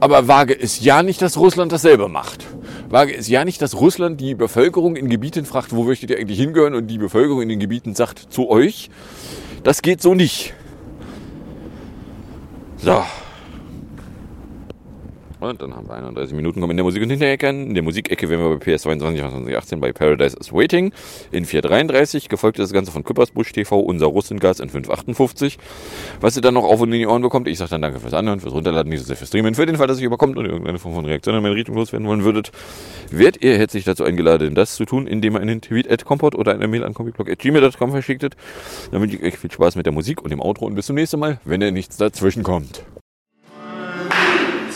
Aber 0.00 0.28
wage 0.28 0.58
es 0.58 0.82
ja 0.82 1.02
nicht, 1.02 1.20
dass 1.20 1.36
Russland 1.36 1.72
dasselbe 1.72 2.08
macht. 2.08 2.46
Wage 2.88 3.14
es 3.14 3.28
ja 3.28 3.44
nicht, 3.44 3.60
dass 3.62 3.74
Russland 3.74 4.20
die 4.20 4.34
Bevölkerung 4.34 4.96
in 4.96 5.08
Gebieten 5.08 5.44
fragt, 5.44 5.74
wo 5.74 5.84
möchtet 5.84 6.10
ihr 6.10 6.18
eigentlich 6.18 6.38
hingehören 6.38 6.74
und 6.74 6.88
die 6.88 6.98
Bevölkerung 6.98 7.42
in 7.42 7.48
den 7.48 7.60
Gebieten 7.60 7.94
sagt, 7.94 8.32
zu 8.32 8.48
euch. 8.48 8.90
Das 9.62 9.82
geht 9.82 10.02
so 10.02 10.14
nicht. 10.14 10.54
So. 12.78 13.02
Und 15.42 15.60
dann 15.60 15.74
haben 15.74 15.88
wir 15.88 15.94
31 15.94 16.36
Minuten 16.36 16.60
kommen 16.60 16.70
in 16.70 16.76
der 16.76 16.84
Musik- 16.84 17.02
und 17.02 17.10
Hinterecke. 17.10 17.48
In 17.48 17.74
der 17.74 17.82
Musikecke 17.82 18.28
wären 18.28 18.40
wir 18.40 18.56
bei 18.56 18.64
PS22 18.64 19.16
2018 19.16 19.80
bei 19.80 19.92
Paradise 19.92 20.36
is 20.38 20.52
Waiting 20.52 20.92
in 21.32 21.44
433. 21.44 22.28
Gefolgt 22.28 22.60
ist 22.60 22.66
das 22.66 22.72
Ganze 22.72 22.92
von 22.92 23.02
Küppersbusch 23.02 23.50
TV, 23.50 23.80
unser 23.80 24.06
Russengas 24.06 24.60
in 24.60 24.68
558. 24.68 25.58
Was 26.20 26.36
ihr 26.36 26.42
dann 26.42 26.54
noch 26.54 26.62
auf 26.62 26.80
und 26.80 26.92
in 26.92 27.00
die 27.00 27.06
Ohren 27.08 27.22
bekommt, 27.22 27.48
ich 27.48 27.58
sage 27.58 27.70
dann 27.70 27.82
danke 27.82 27.98
fürs 27.98 28.14
Anhören, 28.14 28.38
fürs 28.38 28.54
Runterladen, 28.54 28.88
nicht 28.88 29.00
so 29.00 29.06
sehr 29.06 29.16
fürs 29.16 29.30
Streamen. 29.30 29.56
Für 29.56 29.66
den 29.66 29.74
Fall, 29.74 29.88
dass 29.88 29.98
ihr 29.98 30.06
überkommt 30.06 30.38
und 30.38 30.46
irgendeine 30.46 30.78
Form 30.78 30.94
von 30.94 31.04
Reaktion 31.06 31.34
an 31.34 31.42
meine 31.42 31.56
Richtung 31.56 31.74
loswerden 31.74 32.06
wollen 32.06 32.22
würdet, 32.22 32.52
werdet 33.10 33.42
ihr 33.42 33.58
herzlich 33.58 33.82
dazu 33.82 34.04
eingeladen, 34.04 34.54
das 34.54 34.76
zu 34.76 34.84
tun, 34.84 35.08
indem 35.08 35.34
ihr 35.34 35.40
einen 35.40 35.60
Tweet 35.60 35.90
at 35.90 36.04
Compot 36.04 36.36
oder 36.36 36.54
eine 36.54 36.68
Mail 36.68 36.84
an 36.84 36.94
comicblog.gmail.com 36.94 37.90
verschicktet. 37.90 38.36
Dann 38.92 39.00
wünsche 39.02 39.16
ich 39.16 39.24
euch 39.24 39.38
viel 39.38 39.50
Spaß 39.50 39.74
mit 39.74 39.86
der 39.86 39.92
Musik 39.92 40.22
und 40.22 40.30
dem 40.30 40.40
Outro 40.40 40.66
und 40.66 40.76
bis 40.76 40.86
zum 40.86 40.94
nächsten 40.94 41.18
Mal, 41.18 41.40
wenn 41.44 41.60
ihr 41.62 41.72
nichts 41.72 41.96
dazwischen 41.96 42.44
kommt. 42.44 42.84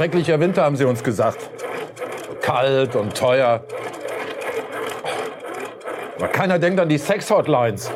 schrecklicher 0.00 0.40
Winter, 0.40 0.62
haben 0.62 0.76
sie 0.76 0.86
uns 0.86 1.04
gesagt. 1.04 1.50
Kalt 2.40 2.96
und 2.96 3.14
teuer. 3.14 3.62
Aber 6.16 6.28
keiner 6.28 6.58
denkt 6.58 6.80
an 6.80 6.88
die 6.88 6.96
Sex-Hotlines. 6.96 7.90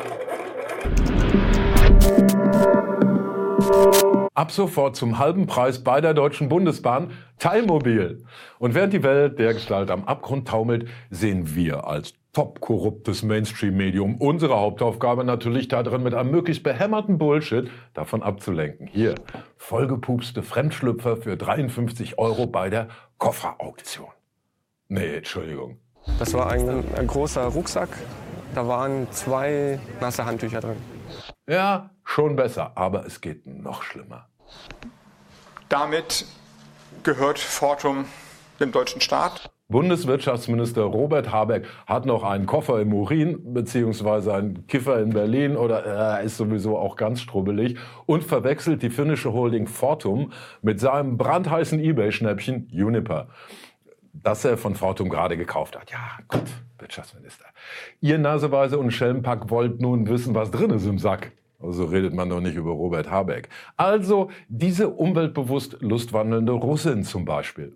Ab 4.35 4.51
sofort 4.51 4.95
zum 4.95 5.17
halben 5.17 5.47
Preis 5.47 5.83
bei 5.83 5.99
der 5.99 6.13
Deutschen 6.13 6.47
Bundesbahn 6.47 7.09
Teilmobil. 7.39 8.23
Und 8.59 8.75
während 8.75 8.93
die 8.93 9.01
Welt 9.01 9.39
der 9.39 9.55
Gestalt 9.55 9.89
am 9.89 10.05
Abgrund 10.05 10.47
taumelt, 10.47 10.87
sehen 11.09 11.55
wir 11.55 11.87
als 11.87 12.13
top 12.35 12.59
korruptes 12.59 13.23
Mainstream-Medium 13.23 14.17
unsere 14.17 14.59
Hauptaufgabe 14.59 15.23
natürlich 15.23 15.69
darin, 15.69 16.03
mit 16.03 16.13
einem 16.13 16.31
möglichst 16.31 16.63
behämmerten 16.63 17.17
Bullshit 17.17 17.71
davon 17.93 18.21
abzulenken. 18.21 18.87
Hier, 18.87 19.15
vollgepupste 19.55 20.43
Fremdschlüpfer 20.43 21.15
für 21.15 21.37
53 21.37 22.19
Euro 22.19 22.45
bei 22.45 22.69
der 22.69 22.89
Kofferauktion. 23.17 24.09
Nee, 24.89 25.15
Entschuldigung. 25.15 25.79
Das 26.19 26.33
war 26.33 26.51
ein, 26.51 26.83
ein 26.95 27.07
großer 27.07 27.45
Rucksack. 27.45 27.89
Da 28.53 28.67
waren 28.67 29.09
zwei 29.11 29.79
nasse 30.01 30.25
Handtücher 30.25 30.59
drin. 30.59 30.77
Ja, 31.47 31.91
schon 32.03 32.35
besser, 32.35 32.73
aber 32.75 33.05
es 33.05 33.21
geht 33.21 33.47
noch 33.47 33.81
schlimmer. 33.81 34.27
Damit 35.69 36.25
gehört 37.03 37.39
Fortum 37.39 38.05
dem 38.59 38.73
deutschen 38.73 38.99
Staat. 38.99 39.49
Bundeswirtschaftsminister 39.67 40.83
Robert 40.83 41.31
Habeck 41.31 41.65
hat 41.87 42.05
noch 42.05 42.23
einen 42.23 42.45
Koffer 42.45 42.79
im 42.81 42.93
Urin, 42.93 43.53
beziehungsweise 43.53 44.31
einen 44.31 44.67
Kiffer 44.67 44.99
in 44.99 45.09
Berlin 45.09 45.57
oder 45.57 45.83
er 45.83 46.21
äh, 46.21 46.25
ist 46.25 46.37
sowieso 46.37 46.77
auch 46.77 46.95
ganz 46.95 47.19
strubbelig 47.21 47.75
und 48.05 48.23
verwechselt 48.23 48.83
die 48.83 48.91
finnische 48.91 49.33
Holding 49.33 49.65
Fortum 49.65 50.31
mit 50.61 50.79
seinem 50.79 51.17
brandheißen 51.17 51.79
Ebay-Schnäppchen 51.79 52.67
Uniper, 52.71 53.29
das 54.13 54.45
er 54.45 54.57
von 54.57 54.75
Fortum 54.75 55.09
gerade 55.09 55.35
gekauft 55.35 55.75
hat. 55.75 55.89
Ja, 55.89 56.19
gut, 56.27 56.45
Wirtschaftsminister. 56.77 57.45
Ihr 58.01 58.19
Naseweise 58.19 58.77
und 58.77 58.91
Schelmpack 58.91 59.49
wollt 59.49 59.81
nun 59.81 60.07
wissen, 60.07 60.35
was 60.35 60.51
drin 60.51 60.69
ist 60.69 60.85
im 60.85 60.99
Sack. 60.99 61.31
So 61.59 61.67
also 61.67 61.85
redet 61.85 62.13
man 62.13 62.29
doch 62.29 62.39
nicht 62.39 62.55
über 62.55 62.69
Robert 62.69 63.09
Habeck. 63.09 63.49
Also 63.77 64.29
diese 64.47 64.89
umweltbewusst 64.89 65.77
lustwandelnde 65.81 66.51
Russin 66.51 67.03
zum 67.03 67.25
Beispiel. 67.25 67.75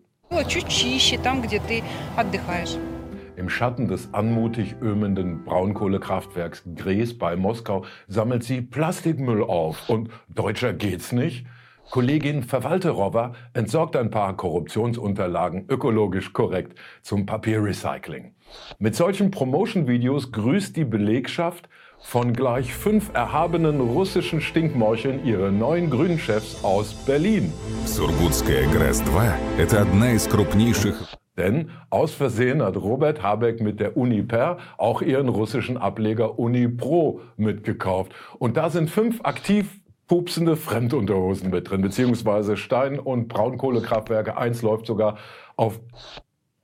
Im 3.36 3.50
Schatten 3.50 3.88
des 3.88 4.14
anmutig 4.14 4.76
ömenden 4.80 5.44
Braunkohlekraftwerks 5.44 6.64
Gres 6.76 7.18
bei 7.18 7.36
Moskau 7.36 7.84
sammelt 8.08 8.44
sie 8.44 8.62
Plastikmüll 8.62 9.42
auf. 9.44 9.90
Und 9.90 10.12
deutscher 10.28 10.74
geht's 10.74 11.12
nicht? 11.12 11.48
Kollegin 11.90 12.44
Verwalterowa 12.44 13.34
entsorgt 13.54 13.96
ein 13.96 14.12
paar 14.12 14.38
Korruptionsunterlagen 14.38 15.66
ökologisch 15.68 16.32
korrekt 16.32 16.78
zum 17.02 17.26
Papierrecycling. 17.26 18.36
Mit 18.78 18.96
solchen 18.96 19.32
Promotion-Videos 19.32 20.32
grüßt 20.32 20.78
die 20.78 20.86
Belegschaft 20.86 21.68
von 22.01 22.33
gleich 22.33 22.75
fünf 22.75 23.11
erhabenen 23.15 23.81
russischen 23.81 24.41
Stinkmorcheln 24.41 25.25
ihre 25.25 25.51
neuen 25.51 25.91
grünen 25.91 26.19
Chefs 26.19 26.63
aus 26.63 26.95
Berlin. 27.07 27.53
Сургутская 27.87 28.67
ГРЭС-2 – 28.69 29.59
это 29.59 29.81
одна 29.81 30.13
из 30.13 30.29
крупнейших 30.29 31.17
denn 31.37 31.71
aus 31.91 32.15
Versehen 32.15 32.63
hat 32.63 32.77
Robert 32.77 33.23
Habeck 33.23 33.61
mit 33.61 33.81
der 33.81 33.97
Uniper 33.97 34.59
auch 34.79 35.03
ihren 35.03 35.29
russischen 35.29 35.77
Ableger 35.77 36.39
Unipro 36.39 37.21
mitgekauft. 37.37 38.13
Und 38.39 38.57
da 38.57 38.71
sind 38.71 38.89
fünf 38.89 39.21
aktiv 39.25 39.81
pupsende 40.07 40.57
Fremdunterhosen 40.57 41.51
mit 41.51 41.71
drin, 41.71 41.81
beziehungsweise 41.81 42.57
Stein- 42.57 43.01
und 43.01 43.29
Braunkohlekraftwerke. 43.29 44.37
Eins 44.37 44.63
läuft 44.63 44.87
sogar 44.87 45.19
auf 45.57 45.81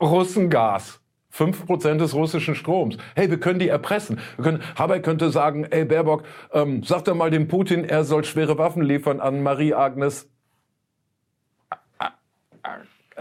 Russengas. 0.00 1.00
5% 1.35 1.97
des 1.97 2.13
russischen 2.13 2.55
Stroms. 2.55 2.97
Hey, 3.15 3.29
wir 3.29 3.39
können 3.39 3.59
die 3.59 3.67
erpressen. 3.67 4.19
Wir 4.37 4.43
können, 4.45 4.63
Habeck 4.75 5.03
könnte 5.03 5.29
sagen, 5.29 5.65
ey 5.65 5.85
Baerbock, 5.85 6.23
ähm, 6.53 6.83
sag 6.83 7.03
doch 7.05 7.15
mal 7.15 7.29
dem 7.29 7.47
Putin, 7.47 7.83
er 7.83 8.03
soll 8.03 8.23
schwere 8.23 8.57
Waffen 8.57 8.81
liefern 8.81 9.19
an 9.19 9.43
Marie-Agnes. 9.43 10.29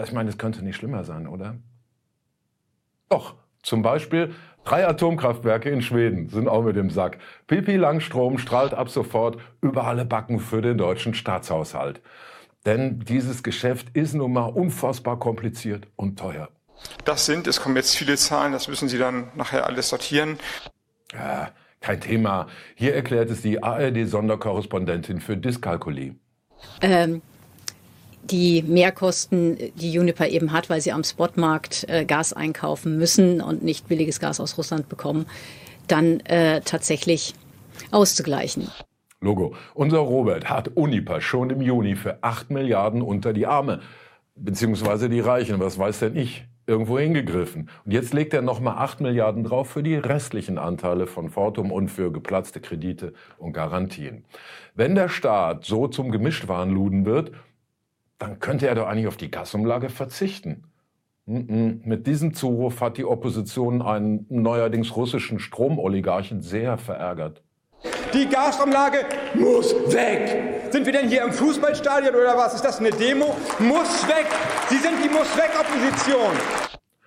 Ich 0.02 0.12
meine, 0.12 0.28
es 0.28 0.38
könnte 0.38 0.64
nicht 0.64 0.76
schlimmer 0.76 1.04
sein, 1.04 1.26
oder? 1.26 1.56
Doch, 3.08 3.34
zum 3.62 3.82
Beispiel 3.82 4.34
drei 4.64 4.86
Atomkraftwerke 4.86 5.70
in 5.70 5.82
Schweden 5.82 6.28
sind 6.28 6.48
auch 6.48 6.62
mit 6.62 6.76
dem 6.76 6.90
Sack. 6.90 7.18
Pipi 7.46 7.76
Langstrom 7.76 8.38
strahlt 8.38 8.74
ab 8.74 8.88
sofort 8.88 9.38
über 9.60 9.86
alle 9.86 10.04
Backen 10.04 10.38
für 10.38 10.62
den 10.62 10.78
deutschen 10.78 11.14
Staatshaushalt. 11.14 12.00
Denn 12.66 13.00
dieses 13.00 13.42
Geschäft 13.42 13.94
ist 13.94 14.14
nun 14.14 14.32
mal 14.32 14.46
unfassbar 14.46 15.18
kompliziert 15.18 15.86
und 15.96 16.18
teuer. 16.18 16.48
Das 17.04 17.26
sind, 17.26 17.46
es 17.46 17.60
kommen 17.60 17.76
jetzt 17.76 17.96
viele 17.96 18.16
Zahlen, 18.16 18.52
das 18.52 18.68
müssen 18.68 18.88
Sie 18.88 18.98
dann 18.98 19.30
nachher 19.34 19.66
alles 19.66 19.88
sortieren. 19.88 20.38
Ja, 21.12 21.50
kein 21.80 22.00
Thema. 22.00 22.48
Hier 22.74 22.94
erklärt 22.94 23.30
es 23.30 23.42
die 23.42 23.62
ARD-Sonderkorrespondentin 23.62 25.20
für 25.20 25.36
Dyskalkulie. 25.36 26.14
Ähm, 26.80 27.20
die 28.22 28.62
Mehrkosten, 28.62 29.58
die 29.74 29.92
Juniper 29.92 30.28
eben 30.28 30.52
hat, 30.52 30.70
weil 30.70 30.80
sie 30.80 30.92
am 30.92 31.04
Spotmarkt 31.04 31.84
äh, 31.88 32.04
Gas 32.06 32.32
einkaufen 32.32 32.96
müssen 32.96 33.40
und 33.40 33.62
nicht 33.62 33.86
billiges 33.88 34.18
Gas 34.18 34.40
aus 34.40 34.56
Russland 34.56 34.88
bekommen, 34.88 35.26
dann 35.86 36.20
äh, 36.20 36.62
tatsächlich 36.62 37.34
auszugleichen. 37.90 38.68
Logo. 39.20 39.54
Unser 39.74 39.98
Robert 39.98 40.48
hat 40.48 40.68
Uniper 40.68 41.20
schon 41.20 41.50
im 41.50 41.60
Juni 41.60 41.96
für 41.96 42.22
8 42.22 42.50
Milliarden 42.50 43.02
unter 43.02 43.32
die 43.32 43.46
Arme. 43.46 43.80
Beziehungsweise 44.36 45.08
die 45.08 45.20
Reichen. 45.20 45.60
Was 45.60 45.78
weiß 45.78 46.00
denn 46.00 46.16
ich? 46.16 46.44
Irgendwo 46.66 46.98
hingegriffen. 46.98 47.68
Und 47.84 47.92
jetzt 47.92 48.14
legt 48.14 48.34
er 48.34 48.42
nochmal 48.42 48.76
8 48.78 49.00
Milliarden 49.00 49.44
drauf 49.44 49.70
für 49.70 49.82
die 49.82 49.96
restlichen 49.96 50.58
Anteile 50.58 51.06
von 51.06 51.30
Fortum 51.30 51.70
und 51.70 51.88
für 51.88 52.12
geplatzte 52.12 52.60
Kredite 52.60 53.12
und 53.38 53.52
Garantien. 53.52 54.24
Wenn 54.74 54.94
der 54.94 55.08
Staat 55.08 55.64
so 55.64 55.88
zum 55.88 56.10
Gemischtwarenluden 56.10 57.04
wird, 57.04 57.32
dann 58.18 58.38
könnte 58.38 58.68
er 58.68 58.74
doch 58.74 58.86
eigentlich 58.86 59.08
auf 59.08 59.16
die 59.16 59.30
Gasumlage 59.30 59.88
verzichten. 59.88 60.64
Mit 61.26 62.06
diesem 62.06 62.34
Zuruf 62.34 62.80
hat 62.80 62.98
die 62.98 63.04
Opposition 63.04 63.80
einen 63.80 64.26
neuerdings 64.28 64.94
russischen 64.94 65.38
Stromoligarchen 65.38 66.42
sehr 66.42 66.76
verärgert. 66.76 67.42
Die 68.12 68.28
Gasumlage 68.28 68.98
muss 69.34 69.74
weg. 69.92 70.53
Sind 70.74 70.86
wir 70.86 70.92
denn 70.92 71.08
hier 71.08 71.22
im 71.22 71.32
Fußballstadion 71.32 72.16
oder 72.16 72.36
was? 72.36 72.52
Ist 72.52 72.64
das 72.64 72.80
eine 72.80 72.90
Demo? 72.90 73.36
Muss 73.60 74.08
weg. 74.08 74.26
Sie 74.68 74.78
sind 74.78 74.96
die 75.04 75.08
Muss 75.08 75.36
weg 75.36 75.52
Opposition. 75.56 76.32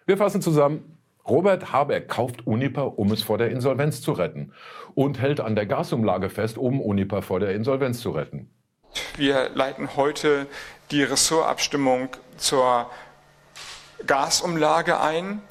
Wir 0.05 0.15
fassen 0.15 0.41
zusammen. 0.41 0.97
Robert 1.27 1.73
Habeck 1.73 2.07
kauft 2.07 2.47
Uniper, 2.47 2.97
um 2.97 3.11
es 3.11 3.23
vor 3.23 3.37
der 3.37 3.51
Insolvenz 3.51 4.01
zu 4.01 4.13
retten 4.13 4.53
und 4.95 5.19
hält 5.19 5.41
an 5.41 5.55
der 5.55 5.65
Gasumlage 5.65 6.29
fest, 6.29 6.57
um 6.57 6.79
Uniper 6.79 7.21
vor 7.21 7.41
der 7.41 7.55
Insolvenz 7.55 7.99
zu 7.99 8.11
retten. 8.11 8.49
Wir 9.17 9.49
leiten 9.49 9.97
heute 9.97 10.47
die 10.91 11.03
Ressortabstimmung 11.03 12.07
zur 12.37 12.89
Gasumlage 14.05 15.01
ein. 15.01 15.41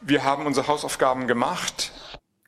Wir 0.00 0.24
haben 0.24 0.46
unsere 0.46 0.68
Hausaufgaben 0.68 1.26
gemacht. 1.26 1.92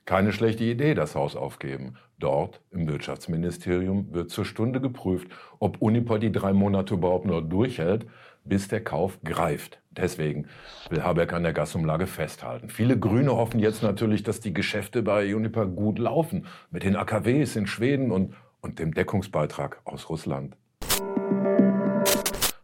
Keine 0.06 0.32
schlechte 0.32 0.64
Idee, 0.64 0.94
das 0.94 1.14
Haus 1.14 1.36
aufgeben. 1.36 1.98
Dort 2.18 2.60
im 2.72 2.88
Wirtschaftsministerium 2.88 4.12
wird 4.12 4.30
zur 4.30 4.44
Stunde 4.44 4.80
geprüft, 4.80 5.28
ob 5.60 5.80
Uniper 5.80 6.18
die 6.18 6.32
drei 6.32 6.52
Monate 6.52 6.94
überhaupt 6.94 7.26
nur 7.26 7.42
durchhält, 7.42 8.06
bis 8.44 8.66
der 8.66 8.82
Kauf 8.82 9.20
greift. 9.22 9.80
Deswegen 9.90 10.46
will 10.90 11.04
Habeck 11.04 11.32
an 11.32 11.44
der 11.44 11.52
Gasumlage 11.52 12.08
festhalten. 12.08 12.70
Viele 12.70 12.98
Grüne 12.98 13.36
hoffen 13.36 13.60
jetzt 13.60 13.84
natürlich, 13.84 14.24
dass 14.24 14.40
die 14.40 14.52
Geschäfte 14.52 15.02
bei 15.02 15.32
Uniper 15.32 15.66
gut 15.66 16.00
laufen, 16.00 16.46
mit 16.70 16.82
den 16.82 16.96
AKWs 16.96 17.54
in 17.54 17.66
Schweden 17.66 18.10
und, 18.10 18.34
und 18.60 18.80
dem 18.80 18.94
Deckungsbeitrag 18.94 19.80
aus 19.84 20.08
Russland. 20.08 20.56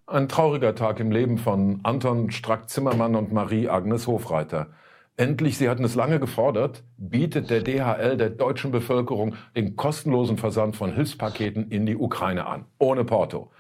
Ein 0.07 0.29
trauriger 0.29 0.75
Tag 0.75 0.99
im 1.01 1.13
Leben 1.13 1.39
von 1.39 1.81
Anton 1.83 2.31
Strack-Zimmermann 2.31 3.15
und 3.15 3.33
Marie-Agnes 3.33 4.07
Hofreiter. 4.07 4.69
Endlich, 5.17 5.59
Sie 5.59 5.69
hatten 5.69 5.85
es 5.85 5.95
lange 5.95 6.19
gefordert, 6.19 6.83
bietet 6.97 7.49
der 7.49 7.63
DHL 7.63 8.17
der 8.17 8.31
deutschen 8.31 8.73
Bevölkerung 8.73 9.37
den 9.55 9.77
kostenlosen 9.77 10.39
Versand 10.39 10.75
von 10.75 10.93
Hilfspaketen 10.93 11.71
in 11.71 11.87
die 11.87 11.95
Ukraine 11.97 12.47
an, 12.47 12.65
ohne 12.79 13.05
Porto. 13.05 13.53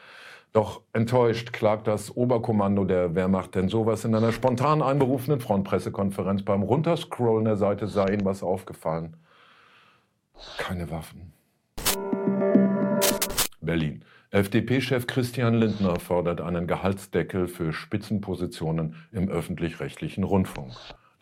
Doch 0.52 0.82
enttäuscht 0.92 1.52
klagt 1.52 1.86
das 1.86 2.16
Oberkommando 2.16 2.84
der 2.84 3.14
Wehrmacht, 3.14 3.54
denn 3.54 3.68
sowas 3.68 4.04
in 4.04 4.16
einer 4.16 4.32
spontan 4.32 4.82
einberufenen 4.82 5.38
Frontpressekonferenz 5.38 6.42
beim 6.42 6.64
Runterscrollen 6.64 7.44
der 7.44 7.56
Seite 7.56 7.86
sei 7.86 8.08
ihnen 8.14 8.24
was 8.24 8.42
aufgefallen. 8.42 9.16
Keine 10.58 10.90
Waffen. 10.90 11.32
Berlin. 13.60 14.04
FDP-Chef 14.30 15.06
Christian 15.06 15.54
Lindner 15.54 16.00
fordert 16.00 16.40
einen 16.40 16.66
Gehaltsdeckel 16.66 17.46
für 17.46 17.72
Spitzenpositionen 17.72 18.96
im 19.12 19.28
öffentlich-rechtlichen 19.28 20.24
Rundfunk. 20.24 20.72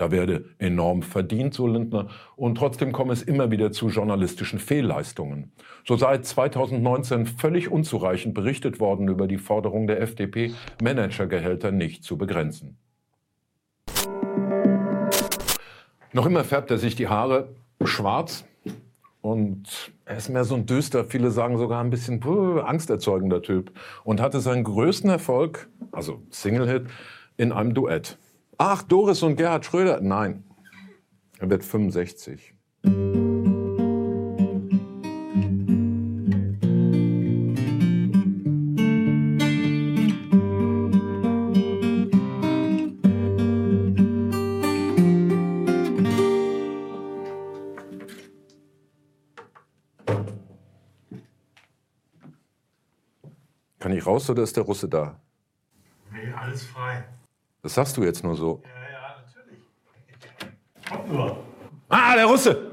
Da 0.03 0.11
werde 0.11 0.47
enorm 0.59 1.03
verdient, 1.03 1.55
so 1.55 1.69
Lindner, 1.69 2.09
und 2.35 2.57
trotzdem 2.59 2.91
komme 2.91 3.13
es 3.13 3.23
immer 3.23 3.53
wieder 3.53 3.71
zu 3.71 3.89
journalistischen 3.89 4.59
Fehlleistungen. 4.59 5.53
So 5.87 5.95
sei 5.95 6.19
2019 6.19 7.27
völlig 7.27 7.71
unzureichend 7.71 8.35
berichtet 8.35 8.81
worden 8.81 9.07
über 9.07 9.29
die 9.29 9.39
Forderung 9.39 9.87
der 9.87 10.01
FDP, 10.01 10.55
Managergehälter 10.83 11.71
nicht 11.71 12.03
zu 12.03 12.19
begrenzen. 12.19 12.79
Noch 16.13 16.27
immer 16.27 16.43
färbt 16.43 16.73
er 16.73 16.79
sich 16.79 16.97
die 16.97 17.07
Haare 17.07 17.51
schwarz 17.85 18.45
und 19.21 19.93
er 20.05 20.17
ist 20.17 20.31
mehr 20.31 20.43
so 20.43 20.57
ein 20.57 20.67
düster, 20.67 21.05
viele 21.05 21.31
sagen 21.31 21.59
sogar 21.59 21.81
ein 21.81 21.91
bisschen 21.91 22.19
puh, 22.19 22.59
angsterzeugender 22.59 23.41
Typ 23.41 23.71
und 24.03 24.21
hatte 24.21 24.41
seinen 24.41 24.65
größten 24.65 25.11
Erfolg, 25.11 25.69
also 25.93 26.23
Single-Hit, 26.31 26.89
in 27.37 27.53
einem 27.53 27.73
Duett. 27.73 28.19
Ach, 28.59 28.83
Doris 28.83 29.23
und 29.23 29.37
Gerhard 29.37 29.65
Schröder? 29.65 30.01
Nein, 30.01 30.45
er 31.39 31.51
wird 31.51 31.65
65. 31.65 32.55
Kann 53.79 53.93
ich 53.93 54.07
raus 54.07 54.31
oder 54.31 54.45
ist 54.45 54.57
der 54.57 54.63
Russe 54.63 54.89
da? 54.89 55.21
Nee, 56.13 56.33
alles 56.33 56.65
frei. 56.65 57.05
Das 57.63 57.75
sagst 57.75 57.97
du 57.97 58.03
jetzt 58.03 58.25
nur 58.25 58.37
so. 58.37 58.61
Ja, 58.65 58.71
ja, 58.91 59.23
natürlich. 59.25 59.61
Kommt 60.91 61.13
nur. 61.13 61.37
Ah, 61.89 62.17
der 62.17 62.27
Russe! 62.27 62.72